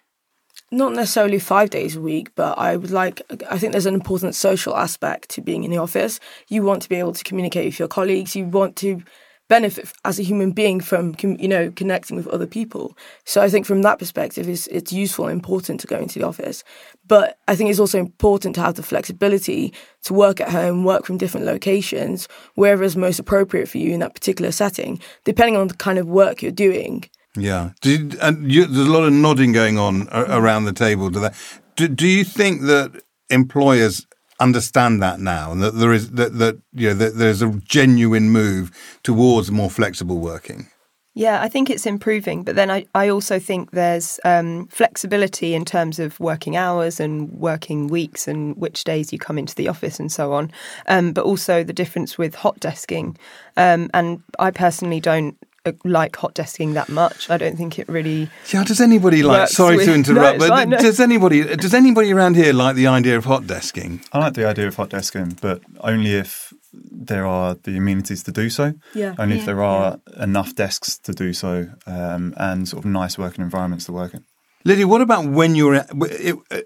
not 0.71 0.93
necessarily 0.93 1.39
five 1.39 1.69
days 1.69 1.95
a 1.95 2.01
week, 2.01 2.33
but 2.35 2.57
I 2.57 2.77
would 2.77 2.91
like, 2.91 3.21
I 3.49 3.57
think 3.57 3.71
there's 3.71 3.85
an 3.85 3.93
important 3.93 4.35
social 4.35 4.75
aspect 4.75 5.29
to 5.29 5.41
being 5.41 5.63
in 5.63 5.71
the 5.71 5.77
office. 5.77 6.19
You 6.47 6.63
want 6.63 6.81
to 6.83 6.89
be 6.89 6.97
able 6.97 7.13
to 7.13 7.23
communicate 7.23 7.65
with 7.65 7.79
your 7.79 7.87
colleagues, 7.87 8.35
you 8.35 8.45
want 8.45 8.75
to 8.77 9.01
benefit 9.47 9.91
as 10.05 10.19
a 10.19 10.23
human 10.23 10.51
being 10.51 10.79
from, 10.79 11.15
you 11.23 11.47
know, 11.47 11.71
connecting 11.71 12.15
with 12.15 12.27
other 12.27 12.45
people. 12.45 12.95
So 13.25 13.41
I 13.41 13.49
think 13.49 13.65
from 13.65 13.81
that 13.81 13.97
perspective, 13.97 14.47
it's, 14.47 14.67
it's 14.67 14.93
useful 14.93 15.25
and 15.25 15.33
important 15.33 15.79
to 15.79 15.87
go 15.87 15.97
into 15.97 16.19
the 16.19 16.27
office. 16.27 16.63
But 17.07 17.39
I 17.47 17.55
think 17.55 17.71
it's 17.71 17.79
also 17.79 17.97
important 17.97 18.53
to 18.55 18.61
have 18.61 18.75
the 18.75 18.83
flexibility 18.83 19.73
to 20.03 20.13
work 20.13 20.39
at 20.39 20.51
home, 20.51 20.83
work 20.83 21.03
from 21.03 21.17
different 21.17 21.47
locations, 21.47 22.27
wherever 22.53 22.83
is 22.83 22.95
most 22.95 23.17
appropriate 23.17 23.67
for 23.67 23.79
you 23.79 23.91
in 23.91 24.01
that 24.01 24.13
particular 24.13 24.51
setting, 24.51 24.99
depending 25.23 25.57
on 25.57 25.67
the 25.67 25.73
kind 25.73 25.97
of 25.97 26.07
work 26.07 26.43
you're 26.43 26.51
doing. 26.51 27.09
Yeah, 27.35 27.71
you, 27.83 28.11
and 28.21 28.51
you, 28.51 28.65
there's 28.65 28.87
a 28.87 28.91
lot 28.91 29.03
of 29.03 29.13
nodding 29.13 29.51
going 29.51 29.77
on 29.77 30.07
a- 30.11 30.39
around 30.39 30.65
the 30.65 30.73
table. 30.73 31.11
To 31.11 31.19
that, 31.19 31.35
do, 31.75 31.87
do 31.87 32.07
you 32.07 32.23
think 32.23 32.61
that 32.63 33.03
employers 33.29 34.07
understand 34.39 35.01
that 35.03 35.19
now, 35.19 35.51
and 35.51 35.61
that 35.61 35.75
there 35.75 35.93
is 35.93 36.11
that, 36.11 36.39
that 36.39 36.57
you 36.73 36.89
know 36.89 36.95
that 36.95 37.17
there's 37.17 37.41
a 37.41 37.49
genuine 37.63 38.31
move 38.31 38.71
towards 39.03 39.51
more 39.51 39.69
flexible 39.69 40.19
working? 40.19 40.67
Yeah, 41.15 41.41
I 41.41 41.49
think 41.49 41.69
it's 41.69 41.85
improving, 41.85 42.43
but 42.43 42.55
then 42.55 42.71
I, 42.71 42.85
I 42.95 43.09
also 43.09 43.39
think 43.39 43.71
there's 43.71 44.19
um, 44.23 44.67
flexibility 44.67 45.53
in 45.53 45.65
terms 45.65 45.99
of 45.99 46.19
working 46.19 46.55
hours 46.55 46.99
and 46.99 47.29
working 47.31 47.87
weeks 47.87 48.27
and 48.27 48.55
which 48.55 48.83
days 48.85 49.11
you 49.11 49.19
come 49.19 49.37
into 49.37 49.55
the 49.55 49.67
office 49.67 49.99
and 49.99 50.11
so 50.11 50.33
on. 50.33 50.51
Um, 50.87 51.11
but 51.11 51.25
also 51.25 51.63
the 51.63 51.73
difference 51.73 52.17
with 52.17 52.35
hot 52.35 52.59
desking. 52.59 53.17
Um, 53.57 53.89
and 53.93 54.23
I 54.37 54.51
personally 54.51 55.01
don't 55.01 55.35
like 55.83 56.15
hot 56.15 56.35
desking 56.35 56.73
that 56.73 56.89
much. 56.89 57.29
I 57.29 57.37
don't 57.37 57.55
think 57.57 57.79
it 57.79 57.87
really. 57.89 58.29
Yeah, 58.53 58.63
does 58.63 58.81
anybody 58.81 59.23
like? 59.23 59.49
Sorry 59.49 59.77
with- 59.77 59.85
to 59.87 59.93
interrupt, 59.93 60.39
No, 60.39 60.47
but 60.47 60.49
fine, 60.49 60.69
no. 60.69 60.77
does 60.77 60.99
anybody 60.99 61.43
does 61.55 61.73
anybody 61.73 62.13
around 62.13 62.35
here 62.35 62.53
like 62.53 62.75
the 62.75 62.87
idea 62.87 63.17
of 63.17 63.25
hot 63.25 63.43
desking? 63.43 64.05
I 64.13 64.19
like 64.19 64.33
the 64.33 64.45
idea 64.47 64.67
of 64.67 64.75
hot 64.75 64.89
desking, 64.89 65.39
but 65.41 65.61
only 65.81 66.13
if 66.15 66.53
there 66.73 67.25
are 67.25 67.55
the 67.63 67.77
amenities 67.77 68.23
to 68.23 68.31
do 68.31 68.49
so. 68.49 68.73
Yeah. 68.93 69.15
Only 69.17 69.37
if 69.39 69.45
there 69.45 69.63
are 69.63 69.99
enough 70.17 70.53
desks 70.55 70.97
to 70.99 71.13
do 71.13 71.33
so 71.33 71.67
um, 71.87 72.33
and 72.37 72.67
sort 72.67 72.85
of 72.85 72.91
nice 72.91 73.17
working 73.17 73.43
environments 73.43 73.85
to 73.85 73.91
work 73.91 74.13
in. 74.13 74.23
Lydia, 74.65 74.87
what 74.87 75.01
about 75.01 75.25
when 75.25 75.55
you're 75.55 75.75
at- 75.75 75.89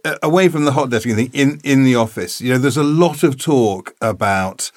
uh, 0.03 0.15
away 0.23 0.49
from 0.49 0.65
the 0.65 0.71
hot 0.71 0.89
desking 0.89 1.15
thing 1.15 1.29
in 1.33 1.59
in 1.63 1.83
the 1.85 1.95
office? 1.95 2.41
You 2.41 2.51
know, 2.53 2.57
there's 2.59 2.75
a 2.77 2.83
lot 2.83 3.23
of 3.23 3.38
talk 3.38 3.94
about 4.01 4.71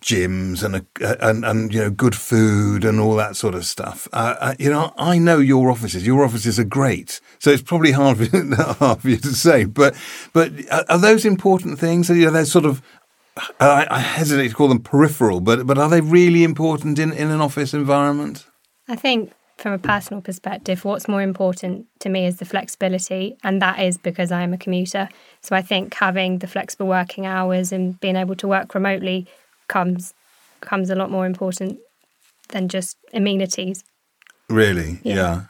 gyms 0.00 0.62
and 0.62 0.76
a, 0.76 1.26
and 1.26 1.44
and 1.44 1.72
you 1.72 1.80
know 1.80 1.90
good 1.90 2.14
food 2.14 2.84
and 2.84 3.00
all 3.00 3.16
that 3.16 3.36
sort 3.36 3.54
of 3.54 3.64
stuff. 3.64 4.08
Uh, 4.12 4.54
you 4.58 4.70
know, 4.70 4.92
I 4.96 5.18
know 5.18 5.38
your 5.38 5.70
offices. 5.70 6.06
Your 6.06 6.24
offices 6.24 6.58
are 6.58 6.64
great, 6.64 7.20
so 7.38 7.50
it's 7.50 7.62
probably 7.62 7.92
hard 7.92 8.18
for, 8.18 8.54
hard 8.74 9.02
for 9.02 9.08
you 9.08 9.16
to 9.18 9.32
say. 9.32 9.64
But 9.64 9.96
but 10.32 10.52
are, 10.70 10.84
are 10.88 10.98
those 10.98 11.24
important 11.24 11.78
things? 11.78 12.08
You 12.08 12.26
know, 12.26 12.30
they're 12.30 12.44
sort 12.44 12.64
of. 12.64 12.82
I, 13.60 13.86
I 13.88 14.00
hesitate 14.00 14.48
to 14.48 14.54
call 14.54 14.66
them 14.66 14.80
peripheral, 14.80 15.40
but 15.40 15.66
but 15.66 15.78
are 15.78 15.88
they 15.88 16.00
really 16.00 16.42
important 16.42 16.98
in, 16.98 17.12
in 17.12 17.30
an 17.30 17.40
office 17.40 17.72
environment? 17.72 18.46
I 18.88 18.96
think 18.96 19.32
from 19.58 19.72
a 19.72 19.78
personal 19.78 20.22
perspective, 20.22 20.84
what's 20.84 21.08
more 21.08 21.20
important 21.20 21.86
to 21.98 22.08
me 22.08 22.26
is 22.26 22.36
the 22.36 22.44
flexibility, 22.44 23.36
and 23.42 23.60
that 23.60 23.80
is 23.80 23.98
because 23.98 24.32
I 24.32 24.42
am 24.42 24.54
a 24.54 24.58
commuter. 24.58 25.08
So 25.40 25.56
I 25.56 25.62
think 25.62 25.94
having 25.94 26.38
the 26.38 26.46
flexible 26.46 26.86
working 26.86 27.26
hours 27.26 27.72
and 27.72 27.98
being 28.00 28.16
able 28.16 28.36
to 28.36 28.48
work 28.48 28.74
remotely 28.74 29.26
comes 29.68 30.14
comes 30.60 30.90
a 30.90 30.94
lot 30.94 31.10
more 31.10 31.26
important 31.26 31.78
than 32.48 32.68
just 32.68 32.96
amenities. 33.12 33.84
Really? 34.48 34.98
Yeah. 35.02 35.14
yeah. 35.14 35.42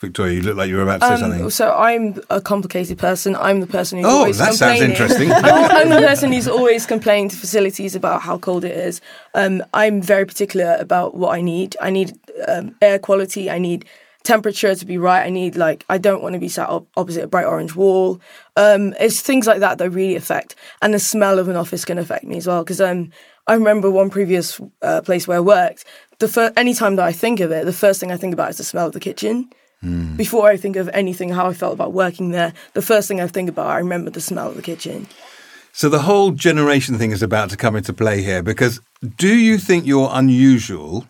Victoria, 0.00 0.34
you 0.34 0.42
look 0.42 0.56
like 0.56 0.68
you 0.68 0.76
were 0.76 0.82
about 0.82 1.00
to 1.00 1.06
say 1.06 1.20
something. 1.20 1.44
Um, 1.44 1.50
so 1.50 1.72
I'm 1.76 2.20
a 2.28 2.40
complicated 2.40 2.98
person. 2.98 3.36
I'm 3.36 3.60
the 3.60 3.68
person 3.68 3.98
who's 3.98 4.06
Oh, 4.08 4.18
always 4.18 4.38
that 4.38 4.54
sounds 4.54 4.80
interesting. 4.80 5.30
I'm, 5.30 5.44
I'm 5.70 5.88
the 5.90 6.06
person 6.08 6.32
who's 6.32 6.48
always 6.48 6.86
complaining 6.86 7.28
to 7.28 7.36
facilities 7.36 7.94
about 7.94 8.20
how 8.22 8.36
cold 8.36 8.64
it 8.64 8.76
is. 8.76 9.00
Um, 9.34 9.62
I'm 9.72 10.02
very 10.02 10.26
particular 10.26 10.76
about 10.80 11.14
what 11.14 11.32
I 11.36 11.40
need. 11.40 11.76
I 11.80 11.90
need 11.90 12.18
um, 12.48 12.74
air 12.82 12.98
quality. 12.98 13.48
I 13.48 13.58
need 13.58 13.84
temperature 14.24 14.74
to 14.74 14.86
be 14.86 14.98
right. 14.98 15.24
I 15.24 15.30
need 15.30 15.56
like 15.56 15.84
I 15.88 15.98
don't 15.98 16.22
want 16.22 16.32
to 16.34 16.38
be 16.38 16.48
sat 16.48 16.68
op- 16.68 16.88
opposite 16.96 17.24
a 17.24 17.28
bright 17.28 17.46
orange 17.46 17.76
wall. 17.76 18.20
Um, 18.56 18.94
it's 18.98 19.20
things 19.20 19.46
like 19.46 19.60
that 19.60 19.78
that 19.78 19.90
really 19.90 20.16
affect, 20.16 20.56
and 20.80 20.92
the 20.92 20.98
smell 20.98 21.38
of 21.38 21.48
an 21.48 21.56
office 21.56 21.84
can 21.84 21.98
affect 21.98 22.24
me 22.24 22.38
as 22.38 22.46
well. 22.46 22.64
Because 22.64 22.80
um, 22.80 23.10
I 23.46 23.54
remember 23.54 23.90
one 23.90 24.10
previous 24.10 24.60
uh, 24.82 25.00
place 25.02 25.26
where 25.26 25.38
I 25.38 25.40
worked. 25.40 25.84
The 26.18 26.52
any 26.56 26.74
time 26.74 26.96
that 26.96 27.04
I 27.04 27.12
think 27.12 27.40
of 27.40 27.50
it, 27.50 27.64
the 27.64 27.72
first 27.72 27.98
thing 27.98 28.12
I 28.12 28.16
think 28.16 28.32
about 28.32 28.50
is 28.50 28.58
the 28.58 28.64
smell 28.64 28.86
of 28.86 28.92
the 28.92 29.00
kitchen. 29.00 29.50
Before 30.16 30.48
I 30.48 30.56
think 30.56 30.76
of 30.76 30.88
anything, 30.90 31.30
how 31.30 31.46
I 31.48 31.54
felt 31.54 31.74
about 31.74 31.92
working 31.92 32.30
there, 32.30 32.52
the 32.74 32.82
first 32.82 33.08
thing 33.08 33.20
I 33.20 33.26
think 33.26 33.48
about, 33.48 33.66
I 33.66 33.78
remember 33.78 34.10
the 34.10 34.20
smell 34.20 34.48
of 34.50 34.54
the 34.54 34.62
kitchen. 34.62 35.08
So 35.72 35.88
the 35.88 36.02
whole 36.02 36.30
generation 36.30 36.98
thing 36.98 37.10
is 37.10 37.22
about 37.22 37.50
to 37.50 37.56
come 37.56 37.74
into 37.74 37.92
play 37.92 38.22
here 38.22 38.42
because 38.42 38.80
do 39.16 39.34
you 39.34 39.58
think 39.58 39.86
you're 39.86 40.10
unusual 40.12 41.06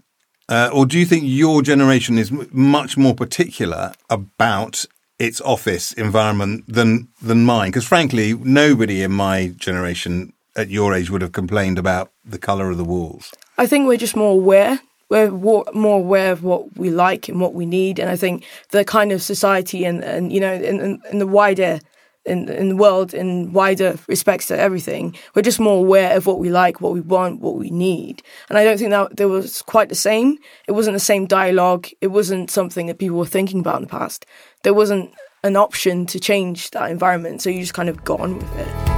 uh, 0.48 0.70
or 0.72 0.86
do 0.86 0.98
you 0.98 1.04
think 1.04 1.24
your 1.26 1.62
generation 1.62 2.16
is 2.16 2.30
m- 2.30 2.48
much 2.52 2.96
more 2.96 3.14
particular 3.14 3.92
about 4.08 4.86
its 5.18 5.40
office 5.40 5.92
environment 5.92 6.64
than 6.68 7.08
than 7.20 7.44
mine? 7.44 7.70
Because 7.70 7.86
frankly, 7.86 8.34
nobody 8.34 9.02
in 9.02 9.12
my 9.12 9.48
generation 9.58 10.32
at 10.56 10.68
your 10.68 10.94
age 10.94 11.10
would 11.10 11.22
have 11.22 11.32
complained 11.32 11.78
about 11.78 12.10
the 12.24 12.38
colour 12.38 12.70
of 12.70 12.76
the 12.76 12.84
walls. 12.84 13.32
I 13.58 13.66
think 13.66 13.86
we're 13.86 13.96
just 13.96 14.16
more 14.16 14.32
aware. 14.32 14.80
We're 15.08 15.30
more 15.30 15.98
aware 15.98 16.32
of 16.32 16.42
what 16.42 16.76
we 16.78 16.90
like 16.90 17.28
and 17.28 17.38
what 17.38 17.52
we 17.52 17.66
need, 17.66 17.98
and 17.98 18.08
I 18.08 18.16
think 18.16 18.44
the 18.70 18.82
kind 18.82 19.12
of 19.12 19.20
society 19.22 19.84
and, 19.84 20.02
and 20.02 20.32
you 20.32 20.40
know 20.40 20.54
in, 20.54 21.02
in, 21.10 21.18
the 21.18 21.26
wider 21.26 21.80
in, 22.24 22.48
in 22.48 22.70
the 22.70 22.76
world 22.76 23.12
in 23.12 23.52
wider 23.52 23.98
respects 24.06 24.46
to 24.46 24.58
everything, 24.58 25.14
we're 25.34 25.42
just 25.42 25.60
more 25.60 25.78
aware 25.78 26.16
of 26.16 26.26
what 26.26 26.38
we 26.38 26.50
like, 26.50 26.80
what 26.80 26.92
we 26.92 27.00
want, 27.00 27.40
what 27.40 27.56
we 27.56 27.68
need. 27.68 28.22
And 28.48 28.56
I 28.56 28.64
don't 28.64 28.78
think 28.78 28.90
that 28.90 29.16
there 29.16 29.28
was 29.28 29.60
quite 29.62 29.88
the 29.88 29.94
same. 29.94 30.38
It 30.66 30.72
wasn't 30.72 30.94
the 30.94 31.00
same 31.00 31.26
dialogue. 31.26 31.88
It 32.00 32.08
wasn't 32.08 32.50
something 32.50 32.86
that 32.86 32.98
people 32.98 33.18
were 33.18 33.26
thinking 33.26 33.60
about 33.60 33.76
in 33.76 33.82
the 33.82 33.88
past. 33.88 34.24
There 34.62 34.74
wasn't 34.74 35.12
an 35.42 35.56
option 35.56 36.06
to 36.06 36.20
change 36.20 36.70
that 36.70 36.90
environment, 36.90 37.42
so 37.42 37.50
you 37.50 37.60
just 37.60 37.74
kind 37.74 37.88
of 37.88 38.04
got 38.04 38.20
on 38.20 38.38
with 38.38 38.56
it. 38.56 38.91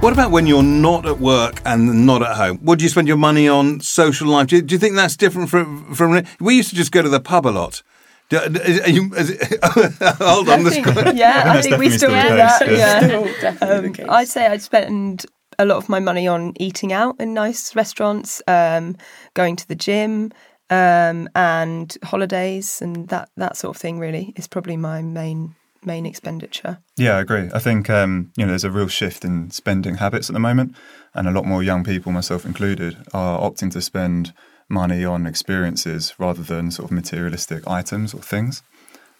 What 0.00 0.12
about 0.12 0.30
when 0.30 0.46
you're 0.46 0.62
not 0.62 1.06
at 1.06 1.18
work 1.18 1.60
and 1.66 2.06
not 2.06 2.22
at 2.22 2.36
home? 2.36 2.58
What 2.58 2.78
do 2.78 2.84
you 2.84 2.88
spend 2.88 3.08
your 3.08 3.16
money 3.16 3.48
on? 3.48 3.80
Social 3.80 4.28
life? 4.28 4.46
Do 4.46 4.56
you, 4.56 4.62
do 4.62 4.74
you 4.74 4.78
think 4.78 4.94
that's 4.94 5.16
different 5.16 5.50
from 5.50 5.92
from? 5.92 6.24
We 6.40 6.54
used 6.54 6.70
to 6.70 6.76
just 6.76 6.92
go 6.92 7.02
to 7.02 7.08
the 7.08 7.18
pub 7.18 7.46
a 7.46 7.50
lot. 7.50 7.82
Do, 8.28 8.36
are 8.38 8.88
you, 8.88 9.12
is 9.14 9.30
it, 9.30 9.58
hold 9.64 10.48
on, 10.48 10.60
I 10.60 10.62
this 10.62 10.74
think- 10.74 11.16
yeah, 11.16 11.44
I 11.46 11.60
think 11.62 11.78
we 11.78 11.90
still, 11.90 12.10
still 12.10 12.22
do 12.30 12.36
that. 12.36 12.60
Case, 12.60 12.78
yeah, 12.78 13.32
yeah. 13.42 13.66
Um, 13.66 14.10
I'd 14.10 14.28
say 14.28 14.46
I'd 14.46 14.62
spend 14.62 15.26
a 15.58 15.64
lot 15.64 15.78
of 15.78 15.88
my 15.88 15.98
money 15.98 16.28
on 16.28 16.52
eating 16.60 16.92
out 16.92 17.16
in 17.18 17.34
nice 17.34 17.74
restaurants, 17.74 18.40
um, 18.46 18.96
going 19.34 19.56
to 19.56 19.66
the 19.66 19.74
gym, 19.74 20.30
um, 20.70 21.28
and 21.34 21.96
holidays, 22.04 22.80
and 22.80 23.08
that 23.08 23.30
that 23.36 23.56
sort 23.56 23.74
of 23.76 23.80
thing. 23.82 23.98
Really, 23.98 24.32
is 24.36 24.46
probably 24.46 24.76
my 24.76 25.02
main 25.02 25.56
main 25.84 26.06
expenditure. 26.06 26.78
Yeah, 26.96 27.16
I 27.16 27.20
agree. 27.20 27.50
I 27.54 27.58
think 27.58 27.90
um, 27.90 28.32
you 28.36 28.44
know 28.44 28.50
there's 28.50 28.64
a 28.64 28.70
real 28.70 28.88
shift 28.88 29.24
in 29.24 29.50
spending 29.50 29.96
habits 29.96 30.28
at 30.28 30.34
the 30.34 30.40
moment, 30.40 30.74
and 31.14 31.28
a 31.28 31.32
lot 31.32 31.44
more 31.44 31.62
young 31.62 31.84
people, 31.84 32.12
myself 32.12 32.44
included, 32.44 32.96
are 33.12 33.40
opting 33.40 33.70
to 33.72 33.80
spend 33.80 34.32
money 34.68 35.04
on 35.04 35.26
experiences 35.26 36.14
rather 36.18 36.42
than 36.42 36.70
sort 36.70 36.90
of 36.90 36.92
materialistic 36.92 37.66
items 37.66 38.14
or 38.14 38.20
things, 38.20 38.62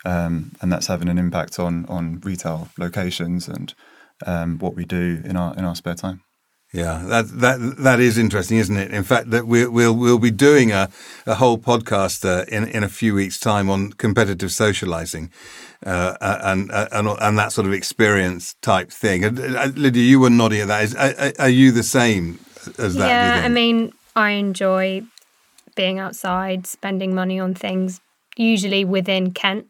um, 0.04 0.52
and 0.60 0.72
that's 0.72 0.88
having 0.88 1.08
an 1.08 1.18
impact 1.18 1.58
on 1.58 1.86
on 1.86 2.20
retail 2.20 2.68
locations 2.78 3.48
and 3.48 3.74
um, 4.26 4.58
what 4.58 4.74
we 4.74 4.84
do 4.84 5.22
in 5.24 5.36
our 5.36 5.54
in 5.56 5.64
our 5.64 5.74
spare 5.74 5.94
time. 5.94 6.22
Yeah, 6.72 7.02
that 7.06 7.28
that 7.40 7.76
that 7.78 7.98
is 7.98 8.18
interesting, 8.18 8.58
isn't 8.58 8.76
it? 8.76 8.92
In 8.92 9.02
fact, 9.02 9.30
that 9.30 9.46
we, 9.46 9.66
we'll 9.66 9.94
we'll 9.94 10.18
be 10.18 10.30
doing 10.30 10.70
a, 10.70 10.90
a 11.26 11.36
whole 11.36 11.56
podcast 11.56 12.26
uh, 12.26 12.44
in 12.48 12.68
in 12.68 12.84
a 12.84 12.90
few 12.90 13.14
weeks' 13.14 13.40
time 13.40 13.70
on 13.70 13.92
competitive 13.94 14.52
socializing, 14.52 15.30
uh, 15.86 16.16
and, 16.20 16.70
and 16.70 17.08
and 17.08 17.38
that 17.38 17.52
sort 17.52 17.66
of 17.66 17.72
experience 17.72 18.54
type 18.60 18.90
thing. 18.90 19.24
And, 19.24 19.38
uh, 19.38 19.70
Lydia, 19.76 20.02
you 20.02 20.20
were 20.20 20.28
nodding 20.28 20.60
at 20.60 20.68
that. 20.68 20.84
Is, 20.84 20.94
are, 20.94 21.32
are 21.38 21.48
you 21.48 21.72
the 21.72 21.82
same 21.82 22.38
as 22.76 22.96
that? 22.96 23.08
yeah, 23.08 23.42
I 23.46 23.48
mean, 23.48 23.94
I 24.14 24.32
enjoy 24.32 25.04
being 25.74 25.98
outside, 25.98 26.66
spending 26.66 27.14
money 27.14 27.40
on 27.40 27.54
things, 27.54 28.02
usually 28.36 28.84
within 28.84 29.30
Kent. 29.30 29.68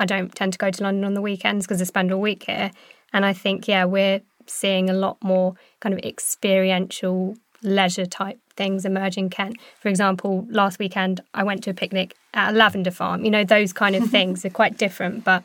I 0.00 0.06
don't 0.06 0.34
tend 0.34 0.54
to 0.54 0.58
go 0.58 0.72
to 0.72 0.82
London 0.82 1.04
on 1.04 1.14
the 1.14 1.20
weekends 1.22 1.66
because 1.66 1.80
I 1.80 1.84
spend 1.84 2.10
all 2.10 2.20
week 2.20 2.44
here. 2.46 2.72
And 3.12 3.26
I 3.26 3.34
think, 3.34 3.68
yeah, 3.68 3.84
we're 3.84 4.22
seeing 4.46 4.90
a 4.90 4.94
lot 4.94 5.18
more 5.22 5.54
kind 5.80 5.92
of 5.92 6.00
experiential 6.04 7.36
leisure 7.62 8.06
type 8.06 8.38
things 8.56 8.84
emerge 8.84 9.16
in 9.16 9.30
Kent. 9.30 9.56
For 9.80 9.88
example, 9.88 10.46
last 10.50 10.78
weekend 10.78 11.20
I 11.34 11.44
went 11.44 11.62
to 11.64 11.70
a 11.70 11.74
picnic 11.74 12.16
at 12.34 12.52
a 12.52 12.56
lavender 12.56 12.90
farm. 12.90 13.24
You 13.24 13.30
know, 13.30 13.44
those 13.44 13.72
kind 13.72 13.96
of 13.96 14.10
things 14.10 14.44
are 14.44 14.50
quite 14.50 14.76
different, 14.76 15.24
but 15.24 15.44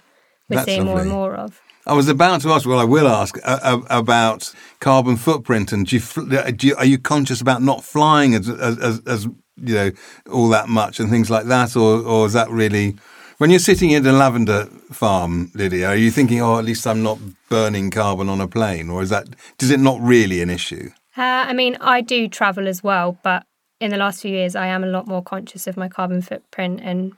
we're 0.49 0.57
That's 0.57 0.65
seeing 0.65 0.85
more 0.85 1.01
and 1.01 1.09
more 1.09 1.35
of. 1.35 1.61
I 1.85 1.93
was 1.93 2.09
about 2.09 2.41
to 2.41 2.51
ask. 2.51 2.65
Well, 2.65 2.79
I 2.79 2.83
will 2.83 3.07
ask 3.07 3.37
uh, 3.45 3.59
uh, 3.63 3.81
about 3.89 4.53
carbon 4.81 5.15
footprint, 5.15 5.71
and 5.71 5.87
do 5.87 5.95
you, 5.97 6.37
uh, 6.37 6.51
do 6.51 6.67
you, 6.67 6.75
are 6.75 6.85
you 6.85 6.97
conscious 6.97 7.39
about 7.39 7.61
not 7.61 7.83
flying 7.83 8.35
as, 8.35 8.49
as, 8.49 8.77
as, 8.79 9.01
as 9.07 9.23
you 9.55 9.73
know 9.73 9.91
all 10.29 10.49
that 10.49 10.67
much 10.67 10.99
and 10.99 11.09
things 11.09 11.29
like 11.29 11.45
that, 11.45 11.77
or 11.77 12.01
or 12.01 12.25
is 12.25 12.33
that 12.33 12.49
really 12.49 12.97
when 13.37 13.49
you're 13.49 13.59
sitting 13.59 13.93
at 13.93 14.05
a 14.05 14.11
lavender 14.11 14.65
farm, 14.91 15.51
Lydia? 15.53 15.89
Are 15.89 15.95
you 15.95 16.11
thinking, 16.11 16.41
oh, 16.41 16.57
at 16.57 16.65
least 16.65 16.87
I'm 16.87 17.03
not 17.03 17.19
burning 17.49 17.91
carbon 17.91 18.29
on 18.29 18.41
a 18.41 18.47
plane, 18.47 18.89
or 18.89 19.01
is 19.01 19.09
that 19.09 19.27
does 19.57 19.71
it 19.71 19.79
not 19.79 19.99
really 20.01 20.41
an 20.41 20.49
issue? 20.49 20.89
Uh, 21.17 21.45
I 21.47 21.53
mean, 21.53 21.77
I 21.81 22.01
do 22.01 22.27
travel 22.27 22.67
as 22.67 22.83
well, 22.83 23.17
but 23.23 23.43
in 23.79 23.91
the 23.91 23.97
last 23.97 24.21
few 24.21 24.31
years, 24.31 24.55
I 24.55 24.67
am 24.67 24.83
a 24.83 24.87
lot 24.87 25.07
more 25.07 25.23
conscious 25.23 25.67
of 25.67 25.77
my 25.77 25.87
carbon 25.87 26.21
footprint 26.21 26.79
and, 26.83 27.13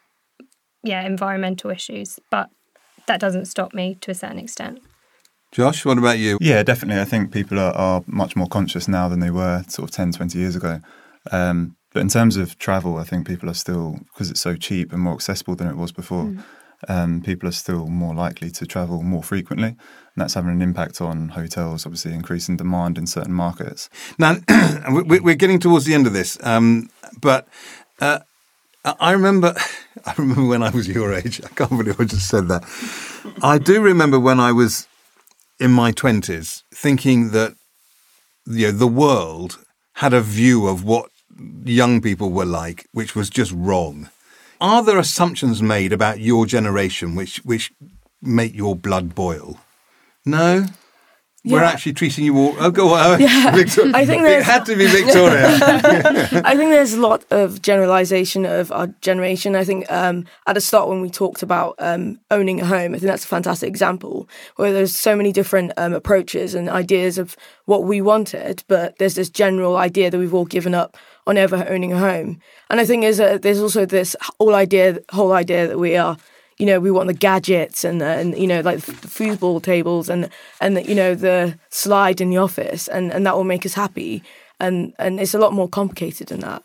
yeah, 0.84 1.02
environmental 1.06 1.70
issues. 1.70 2.20
But 2.32 2.50
that 3.08 3.20
doesn't 3.20 3.46
stop 3.46 3.74
me 3.74 3.96
to 4.02 4.12
a 4.12 4.16
certain 4.16 4.40
extent. 4.40 4.80
Josh, 5.52 5.84
what 5.84 5.98
about 5.98 6.20
you? 6.20 6.38
Yeah, 6.40 6.64
definitely. 6.64 7.02
I 7.02 7.06
think 7.06 7.34
people 7.34 7.60
are, 7.60 7.74
are 7.74 8.04
much 8.06 8.36
more 8.36 8.48
conscious 8.48 8.88
now 8.88 9.10
than 9.10 9.20
they 9.20 9.32
were 9.32 9.64
sort 9.68 9.90
of 9.90 9.96
10, 9.96 10.12
20 10.12 10.38
years 10.38 10.56
ago. 10.56 10.80
Um, 11.32 11.76
but 11.94 12.02
in 12.02 12.10
terms 12.10 12.38
of 12.38 12.58
travel, 12.60 12.98
I 12.98 13.04
think 13.04 13.28
people 13.28 13.50
are 13.50 13.54
still, 13.56 13.98
because 14.14 14.30
it's 14.30 14.42
so 14.42 14.56
cheap 14.56 14.92
and 14.94 15.02
more 15.02 15.14
accessible 15.14 15.56
than 15.56 15.68
it 15.68 15.76
was 15.76 15.92
before, 15.92 16.36
um, 16.88 17.22
people 17.22 17.50
are 17.50 17.54
still 17.54 17.88
more 17.88 18.14
likely 18.16 18.50
to 18.52 18.66
travel 18.66 19.02
more 19.04 19.24
frequently. 19.24 19.70
And 19.70 19.78
that's 20.16 20.36
having 20.36 20.52
an 20.52 20.62
impact 20.62 21.02
on 21.02 21.30
hotels, 21.30 21.86
obviously 21.86 22.14
increasing 22.14 22.58
demand 22.58 22.98
in 22.98 23.08
certain 23.08 23.34
markets. 23.34 23.90
Now, 24.18 24.36
we- 25.06 25.20
we're 25.20 25.36
getting 25.36 25.60
towards 25.60 25.86
the 25.86 25.94
end 25.94 26.08
of 26.08 26.14
this, 26.14 26.38
um, 26.46 26.90
but 27.22 27.48
uh, 28.00 28.20
I 28.86 29.12
remember, 29.12 29.54
I 30.06 30.14
remember 30.18 30.46
when 30.46 30.64
I 30.64 30.70
was 30.70 30.88
your 30.88 31.14
age. 31.14 31.42
I 31.44 31.50
can't 31.50 31.72
believe 31.72 32.00
I 32.00 32.06
just 32.06 32.30
said 32.30 32.48
that. 32.48 32.64
I 33.44 33.58
do 33.58 33.82
remember 33.82 34.20
when 34.20 34.40
I 34.40 34.52
was 34.52 34.88
in 35.60 35.72
my 35.72 35.92
twenties, 35.92 36.64
thinking 36.74 37.32
that 37.32 37.56
you 38.46 38.68
know 38.68 38.72
the 38.72 38.88
world 38.88 39.60
had 39.96 40.14
a 40.14 40.22
view 40.22 40.68
of 40.68 40.84
what 40.86 41.10
young 41.64 42.02
people 42.02 42.32
were 42.32 42.46
like, 42.46 42.88
which 42.92 43.16
was 43.16 43.30
just 43.30 43.52
wrong. 43.52 44.10
Are 44.62 44.84
there 44.84 44.98
assumptions 44.98 45.62
made 45.62 45.94
about 45.94 46.20
your 46.20 46.46
generation 46.46 47.16
which 47.16 47.38
which 47.46 47.72
make 48.22 48.54
your 48.54 48.76
blood 48.76 49.16
boil? 49.16 49.60
No. 50.26 50.66
We're 51.46 51.64
actually 51.64 51.94
treating 51.94 52.26
you 52.26 52.38
all. 52.38 52.56
Oh, 52.60 52.70
go 52.70 52.94
on. 52.94 53.18
Victoria. 53.56 53.94
I 53.96 54.06
think 54.06 54.24
it 54.24 54.44
had 54.44 54.66
to 54.66 54.76
be 54.76 54.88
Victoria. 54.88 55.48
I 56.44 56.56
think 56.58 56.72
there's 56.72 56.94
a 56.94 57.00
lot 57.00 57.24
of 57.32 57.62
generalization 57.62 58.46
of 58.46 58.74
our 58.74 58.88
generation. 59.02 59.56
I 59.56 59.64
think 59.64 59.90
um, 59.90 60.26
at 60.48 60.54
the 60.54 60.62
start 60.62 60.90
when 60.90 61.00
we 61.00 61.10
talked 61.10 61.42
about 61.42 61.76
um, 61.80 62.20
owning 62.30 62.60
a 62.60 62.66
home, 62.66 62.94
I 62.94 62.98
think 63.00 63.10
that's 63.10 63.24
a 63.24 63.28
fantastic 63.28 63.70
example 63.70 64.28
where 64.58 64.74
there's 64.74 64.94
so 64.94 65.16
many 65.16 65.32
different 65.32 65.72
um, 65.78 65.94
approaches 65.94 66.56
and 66.56 66.70
ideas 66.70 67.18
of 67.18 67.38
what 67.66 67.84
we 67.84 68.02
wanted, 68.02 68.64
but 68.68 68.98
there's 68.98 69.16
this 69.16 69.30
general 69.30 69.78
idea 69.78 70.12
that 70.12 70.20
we've 70.20 70.34
all 70.34 70.46
given 70.46 70.76
up 70.76 70.98
on 71.26 71.38
ever 71.38 71.66
owning 71.70 71.94
a 71.94 72.00
home. 72.00 72.42
And 72.70 72.82
I 72.82 72.86
think 72.86 73.04
there's 73.04 73.20
a, 73.20 73.38
there's 73.38 73.62
also 73.62 73.86
this 73.86 74.16
whole 74.40 74.56
idea, 74.56 75.00
whole 75.12 75.32
idea 75.32 75.68
that 75.68 75.80
we 75.80 75.96
are 75.96 76.18
you 76.60 76.66
know, 76.66 76.80
we 76.80 76.92
want 76.92 77.08
the 77.08 77.14
gadgets 77.14 77.84
and 77.84 78.02
and 78.04 78.38
you 78.38 78.48
know, 78.48 78.62
like 78.62 78.82
the 78.82 78.92
foosball 78.92 79.64
tables 79.64 80.10
and 80.10 80.30
and 80.62 80.86
you 80.86 80.96
know 80.96 81.16
the 81.16 81.58
slide 81.70 82.22
in 82.22 82.30
the 82.30 82.38
office, 82.38 82.88
and 82.90 83.12
and 83.12 83.26
that 83.26 83.36
will 83.36 83.46
make 83.46 83.66
us 83.66 83.74
happy. 83.74 84.22
And 84.60 84.94
and 85.00 85.20
it's 85.20 85.34
a 85.34 85.40
lot 85.40 85.54
more 85.54 85.70
complicated 85.70 86.28
than 86.28 86.42
that. 86.42 86.64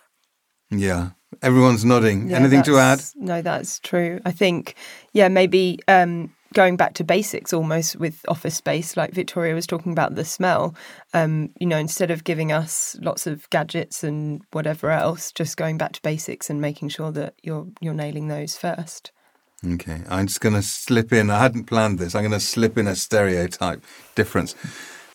yeah. 0.70 1.10
Everyone's 1.42 1.84
nodding. 1.84 2.28
Yeah, 2.30 2.38
Anything 2.38 2.62
to 2.62 2.78
add? 2.78 3.02
No, 3.16 3.42
that's 3.42 3.80
true. 3.80 4.20
I 4.24 4.30
think, 4.30 4.76
yeah, 5.12 5.26
maybe 5.26 5.80
um, 5.88 6.32
going 6.54 6.76
back 6.76 6.94
to 6.94 7.04
basics 7.04 7.52
almost 7.52 7.96
with 7.96 8.24
office 8.28 8.54
space, 8.54 8.96
like 8.96 9.12
Victoria 9.12 9.52
was 9.52 9.66
talking 9.66 9.90
about 9.90 10.14
the 10.14 10.24
smell. 10.24 10.76
Um, 11.12 11.50
you 11.58 11.66
know, 11.66 11.76
instead 11.76 12.12
of 12.12 12.22
giving 12.22 12.52
us 12.52 12.96
lots 13.00 13.26
of 13.26 13.50
gadgets 13.50 14.04
and 14.04 14.42
whatever 14.52 14.90
else, 14.90 15.32
just 15.32 15.56
going 15.56 15.76
back 15.76 15.92
to 15.94 16.02
basics 16.02 16.48
and 16.48 16.60
making 16.60 16.90
sure 16.90 17.10
that 17.10 17.34
you're 17.42 17.66
you're 17.80 17.94
nailing 17.94 18.28
those 18.28 18.56
first. 18.56 19.10
Okay, 19.66 20.02
I'm 20.08 20.26
just 20.26 20.40
going 20.40 20.54
to 20.54 20.62
slip 20.62 21.12
in. 21.12 21.30
I 21.30 21.38
hadn't 21.38 21.64
planned 21.64 21.98
this. 21.98 22.14
I'm 22.14 22.22
going 22.22 22.32
to 22.32 22.40
slip 22.40 22.76
in 22.76 22.86
a 22.86 22.94
stereotype 22.94 23.82
difference. 24.14 24.54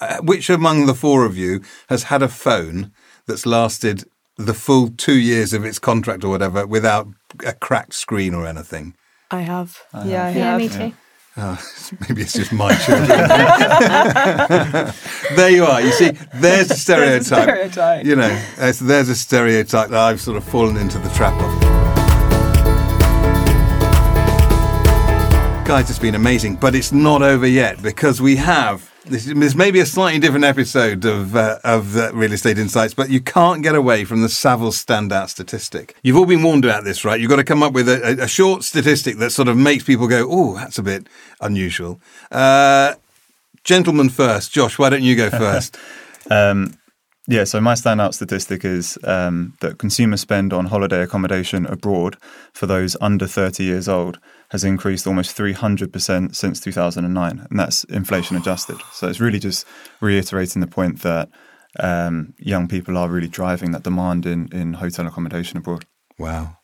Uh, 0.01 0.17
which 0.21 0.49
among 0.49 0.85
the 0.85 0.95
four 0.95 1.25
of 1.25 1.37
you 1.37 1.61
has 1.89 2.03
had 2.03 2.23
a 2.23 2.29
phone 2.29 2.91
that's 3.27 3.45
lasted 3.45 4.05
the 4.37 4.53
full 4.53 4.89
two 4.89 5.19
years 5.19 5.53
of 5.53 5.65
its 5.65 5.77
contract 5.77 6.23
or 6.23 6.29
whatever 6.29 6.65
without 6.65 7.07
a 7.45 7.53
cracked 7.53 7.93
screen 7.93 8.33
or 8.33 8.47
anything? 8.47 8.95
I 9.29 9.41
have. 9.41 9.77
yeah, 9.93 9.99
I 9.99 10.05
Yeah, 10.31 10.31
have. 10.31 10.57
me 10.59 10.69
too. 10.69 10.93
Oh, 11.37 11.61
maybe 12.09 12.21
it's 12.23 12.33
just 12.33 12.51
my 12.51 12.73
children. 12.75 13.07
there 15.35 15.49
you 15.51 15.65
are. 15.65 15.81
You 15.81 15.91
see, 15.91 16.11
there's 16.35 16.71
a 16.71 16.75
stereotype. 16.75 17.43
stereotype. 17.43 18.05
You 18.05 18.15
know, 18.15 18.41
there's 18.57 19.09
a 19.09 19.15
stereotype 19.15 19.89
that 19.89 19.99
I've 19.99 20.21
sort 20.21 20.37
of 20.37 20.43
fallen 20.43 20.77
into 20.77 20.97
the 20.97 21.09
trap 21.09 21.39
of. 21.41 21.68
Guys, 25.69 25.87
it's 25.87 25.99
been 25.99 26.15
amazing, 26.15 26.55
but 26.55 26.73
it's 26.73 26.91
not 26.91 27.21
over 27.21 27.45
yet 27.45 27.79
because 27.83 28.19
we 28.19 28.37
have 28.37 28.91
this, 29.05 29.25
this 29.25 29.53
may 29.53 29.69
be 29.69 29.79
a 29.79 29.85
slightly 29.85 30.19
different 30.19 30.43
episode 30.43 31.05
of 31.05 31.35
uh, 31.35 31.59
of 31.63 31.95
uh, 31.95 32.11
Real 32.11 32.33
Estate 32.33 32.57
Insights, 32.57 32.95
but 32.95 33.11
you 33.11 33.21
can't 33.21 33.61
get 33.61 33.75
away 33.75 34.03
from 34.03 34.23
the 34.23 34.29
Savills 34.29 34.83
standout 34.83 35.29
statistic. 35.29 35.95
You've 36.01 36.17
all 36.17 36.25
been 36.25 36.41
warned 36.41 36.65
about 36.65 36.85
this, 36.85 37.05
right? 37.05 37.19
You've 37.19 37.29
got 37.29 37.35
to 37.35 37.43
come 37.43 37.61
up 37.61 37.73
with 37.73 37.87
a, 37.87 38.17
a 38.19 38.27
short 38.27 38.63
statistic 38.63 39.17
that 39.17 39.29
sort 39.29 39.47
of 39.47 39.57
makes 39.57 39.83
people 39.83 40.07
go, 40.07 40.27
"Oh, 40.27 40.55
that's 40.55 40.79
a 40.79 40.81
bit 40.81 41.05
unusual." 41.39 42.01
Uh, 42.31 42.95
gentleman 43.63 44.09
first, 44.09 44.51
Josh. 44.51 44.79
Why 44.79 44.89
don't 44.89 45.03
you 45.03 45.15
go 45.15 45.29
first? 45.29 45.77
um, 46.31 46.73
yeah, 47.27 47.43
so 47.43 47.61
my 47.61 47.75
standout 47.75 48.15
statistic 48.15 48.65
is 48.65 48.97
um, 49.03 49.53
that 49.61 49.77
consumer 49.77 50.17
spend 50.17 50.51
on 50.51 50.65
holiday 50.65 51.03
accommodation 51.03 51.67
abroad 51.67 52.17
for 52.53 52.65
those 52.65 52.97
under 52.99 53.27
30 53.27 53.63
years 53.63 53.87
old 53.87 54.17
has 54.49 54.63
increased 54.63 55.05
almost 55.05 55.37
300% 55.37 56.35
since 56.35 56.59
2009, 56.59 57.47
and 57.49 57.59
that's 57.59 57.83
inflation 57.85 58.35
adjusted. 58.35 58.77
So 58.91 59.07
it's 59.07 59.19
really 59.19 59.39
just 59.39 59.65
reiterating 60.01 60.59
the 60.61 60.67
point 60.67 61.01
that 61.03 61.29
um, 61.79 62.33
young 62.39 62.67
people 62.67 62.97
are 62.97 63.07
really 63.07 63.27
driving 63.27 63.71
that 63.71 63.83
demand 63.83 64.25
in, 64.25 64.49
in 64.51 64.73
hotel 64.73 65.05
accommodation 65.05 65.57
abroad. 65.57 65.85
Wow. 66.17 66.57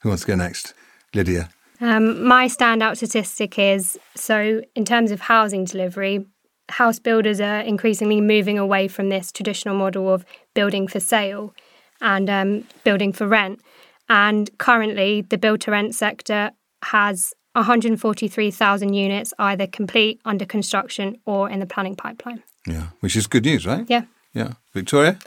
Who 0.00 0.08
wants 0.08 0.24
to 0.24 0.28
go 0.28 0.36
next? 0.36 0.74
Lydia. 1.14 1.50
Um, 1.80 2.24
my 2.24 2.46
standout 2.46 2.96
statistic 2.96 3.58
is 3.58 3.98
so, 4.16 4.62
in 4.74 4.84
terms 4.84 5.10
of 5.10 5.20
housing 5.20 5.64
delivery, 5.64 6.26
house 6.70 6.98
builders 6.98 7.40
are 7.40 7.60
increasingly 7.60 8.20
moving 8.20 8.58
away 8.58 8.88
from 8.88 9.10
this 9.10 9.30
traditional 9.30 9.76
model 9.76 10.12
of 10.12 10.24
building 10.54 10.88
for 10.88 11.00
sale 11.00 11.54
and 12.00 12.28
um, 12.28 12.64
building 12.84 13.12
for 13.12 13.26
rent. 13.26 13.60
And 14.08 14.50
currently, 14.58 15.22
the 15.22 15.38
build 15.38 15.60
to 15.62 15.70
rent 15.70 15.94
sector 15.94 16.52
has 16.82 17.32
143,000 17.54 18.92
units 18.94 19.34
either 19.38 19.66
complete, 19.66 20.20
under 20.24 20.44
construction, 20.44 21.18
or 21.26 21.50
in 21.50 21.60
the 21.60 21.66
planning 21.66 21.96
pipeline. 21.96 22.42
Yeah, 22.66 22.88
which 23.00 23.16
is 23.16 23.26
good 23.26 23.44
news, 23.44 23.66
right? 23.66 23.84
Yeah. 23.88 24.02
Yeah. 24.32 24.52
Victoria? 24.74 25.18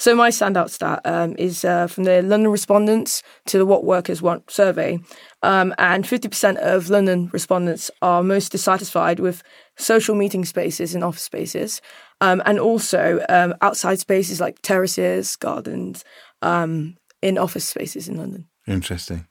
So 0.00 0.14
my 0.14 0.30
standout 0.30 0.70
stat 0.70 1.02
um, 1.04 1.34
is 1.36 1.62
uh, 1.62 1.86
from 1.86 2.04
the 2.04 2.22
London 2.22 2.50
respondents 2.50 3.22
to 3.46 3.58
the 3.58 3.66
What 3.66 3.84
Workers 3.84 4.22
Want 4.22 4.50
survey, 4.50 4.98
um, 5.42 5.74
and 5.76 6.04
50% 6.04 6.56
of 6.56 6.88
London 6.88 7.28
respondents 7.34 7.90
are 8.00 8.22
most 8.22 8.52
dissatisfied 8.52 9.20
with 9.20 9.42
social 9.76 10.14
meeting 10.14 10.46
spaces 10.46 10.94
and 10.94 11.04
office 11.04 11.22
spaces, 11.22 11.82
um, 12.22 12.40
and 12.46 12.58
also 12.58 13.22
um, 13.28 13.54
outside 13.60 13.98
spaces 13.98 14.40
like 14.40 14.62
terraces, 14.62 15.36
gardens, 15.36 16.02
um, 16.40 16.96
in 17.20 17.36
office 17.36 17.68
spaces 17.68 18.08
in 18.08 18.16
London. 18.16 18.46
Interesting. 18.66 19.26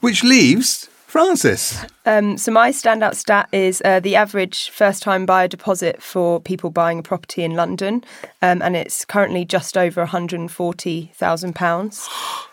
Which 0.00 0.24
leaves 0.24 0.88
Frances. 1.16 1.82
Um, 2.04 2.36
so 2.36 2.52
my 2.52 2.68
standout 2.70 3.14
stat 3.14 3.48
is 3.50 3.80
uh, 3.86 4.00
the 4.00 4.16
average 4.16 4.68
first-time 4.68 5.24
buyer 5.24 5.48
deposit 5.48 6.02
for 6.02 6.42
people 6.42 6.68
buying 6.68 6.98
a 6.98 7.02
property 7.02 7.42
in 7.42 7.54
London, 7.54 8.04
um, 8.42 8.60
and 8.60 8.76
it's 8.76 9.02
currently 9.06 9.46
just 9.46 9.78
over 9.78 10.02
one 10.02 10.08
hundred 10.08 10.50
forty 10.50 11.10
thousand 11.14 11.54
pounds. 11.54 12.06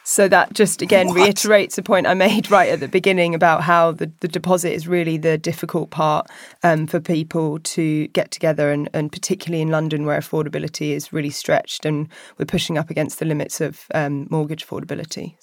So 0.05 0.29
that 0.29 0.53
just 0.53 0.81
again 0.81 1.07
what? 1.07 1.17
reiterates 1.17 1.77
a 1.77 1.83
point 1.83 2.07
I 2.07 2.13
made 2.13 2.49
right 2.49 2.69
at 2.69 2.79
the 2.79 2.87
beginning 2.87 3.35
about 3.35 3.63
how 3.63 3.91
the, 3.91 4.09
the 4.21 4.29
deposit 4.29 4.71
is 4.71 4.87
really 4.87 5.17
the 5.17 5.37
difficult 5.37 5.89
part 5.89 6.27
um, 6.63 6.87
for 6.87 7.01
people 7.01 7.59
to 7.59 8.07
get 8.07 8.31
together, 8.31 8.71
and, 8.71 8.89
and, 8.93 9.11
particularly 9.11 9.61
in 9.61 9.71
London 9.71 10.05
where 10.05 10.17
affordability 10.17 10.91
is 10.91 11.11
really 11.11 11.31
stretched, 11.31 11.85
and 11.85 12.07
we're 12.37 12.45
pushing 12.45 12.77
up 12.77 12.89
against 12.89 13.19
the 13.19 13.25
limits 13.25 13.59
of 13.59 13.87
um, 13.93 14.25
mortgage 14.29 14.65
affordability. 14.65 15.35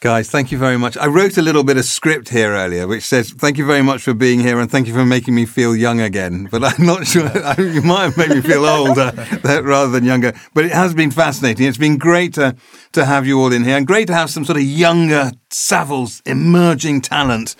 Guys, 0.00 0.30
thank 0.30 0.50
you 0.50 0.56
very 0.56 0.78
much. 0.78 0.96
I 0.96 1.08
wrote 1.08 1.36
a 1.36 1.42
little 1.42 1.62
bit 1.62 1.76
of 1.76 1.84
script 1.84 2.30
here 2.30 2.54
earlier, 2.54 2.88
which 2.88 3.02
says, 3.02 3.32
thank 3.32 3.58
you 3.58 3.66
very 3.66 3.82
much 3.82 4.00
for 4.00 4.14
being 4.14 4.40
here 4.40 4.58
and 4.58 4.70
thank 4.70 4.86
you 4.86 4.94
for 4.94 5.04
making 5.04 5.34
me 5.34 5.44
feel 5.44 5.76
young 5.76 6.00
again. 6.00 6.48
But 6.50 6.64
I'm 6.64 6.86
not 6.86 7.06
sure, 7.06 7.24
you 7.58 7.82
might 7.82 8.04
have 8.04 8.16
made 8.16 8.30
me 8.30 8.40
feel 8.40 8.64
older 8.64 9.12
rather 9.44 9.90
than 9.90 10.04
younger. 10.04 10.32
But 10.54 10.64
it 10.64 10.72
has 10.72 10.94
been 10.94 11.10
fascinating. 11.10 11.66
It's 11.66 11.76
been 11.76 11.98
great 11.98 12.32
to, 12.34 12.56
to 12.92 13.04
have 13.04 13.26
you 13.26 13.38
all 13.38 13.52
in 13.52 13.62
here 13.62 13.76
and 13.76 13.86
great 13.86 14.06
to 14.06 14.14
have 14.14 14.30
some 14.30 14.46
sort 14.46 14.56
of 14.56 14.64
younger 14.64 15.32
Savills 15.50 16.22
emerging 16.26 17.02
talent 17.02 17.54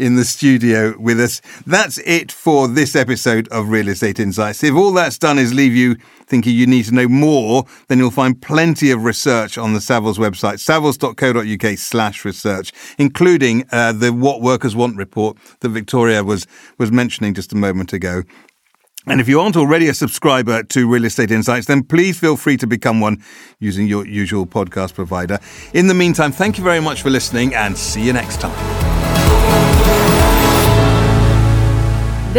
in 0.00 0.16
the 0.16 0.24
studio 0.24 0.94
with 0.98 1.20
us. 1.20 1.40
That's 1.66 1.98
it 1.98 2.32
for 2.32 2.66
this 2.66 2.96
episode 2.96 3.46
of 3.48 3.68
Real 3.68 3.88
Estate 3.88 4.18
Insights. 4.18 4.64
If 4.64 4.74
all 4.74 4.92
that's 4.92 5.18
done 5.18 5.38
is 5.38 5.52
leave 5.52 5.74
you 5.74 5.96
thinking 6.26 6.54
you 6.54 6.66
need 6.66 6.86
to 6.86 6.94
know 6.94 7.08
more, 7.08 7.64
then 7.88 7.98
you'll 7.98 8.10
find 8.10 8.40
plenty 8.40 8.90
of 8.90 9.04
research 9.04 9.58
on 9.58 9.74
the 9.74 9.80
Savills 9.80 10.16
website, 10.16 10.58
savills.co.uk 10.58 11.78
slash 11.78 12.24
research, 12.24 12.72
including 12.98 13.64
uh, 13.70 13.92
the 13.92 14.12
What 14.12 14.40
Workers 14.40 14.74
Want 14.74 14.96
report 14.96 15.36
that 15.60 15.68
Victoria 15.68 16.24
was, 16.24 16.46
was 16.78 16.90
mentioning 16.90 17.34
just 17.34 17.52
a 17.52 17.56
moment 17.56 17.92
ago. 17.92 18.22
And 19.06 19.20
if 19.20 19.28
you 19.28 19.40
aren't 19.40 19.56
already 19.56 19.88
a 19.88 19.94
subscriber 19.94 20.62
to 20.62 20.88
Real 20.88 21.04
Estate 21.06 21.30
Insights, 21.30 21.66
then 21.66 21.82
please 21.82 22.18
feel 22.18 22.36
free 22.36 22.58
to 22.58 22.66
become 22.66 23.00
one 23.00 23.22
using 23.58 23.86
your 23.86 24.06
usual 24.06 24.46
podcast 24.46 24.94
provider. 24.94 25.38
In 25.72 25.86
the 25.86 25.94
meantime, 25.94 26.32
thank 26.32 26.58
you 26.58 26.64
very 26.64 26.80
much 26.80 27.02
for 27.02 27.10
listening 27.10 27.54
and 27.54 27.76
see 27.76 28.02
you 28.02 28.12
next 28.12 28.40
time. 28.40 28.89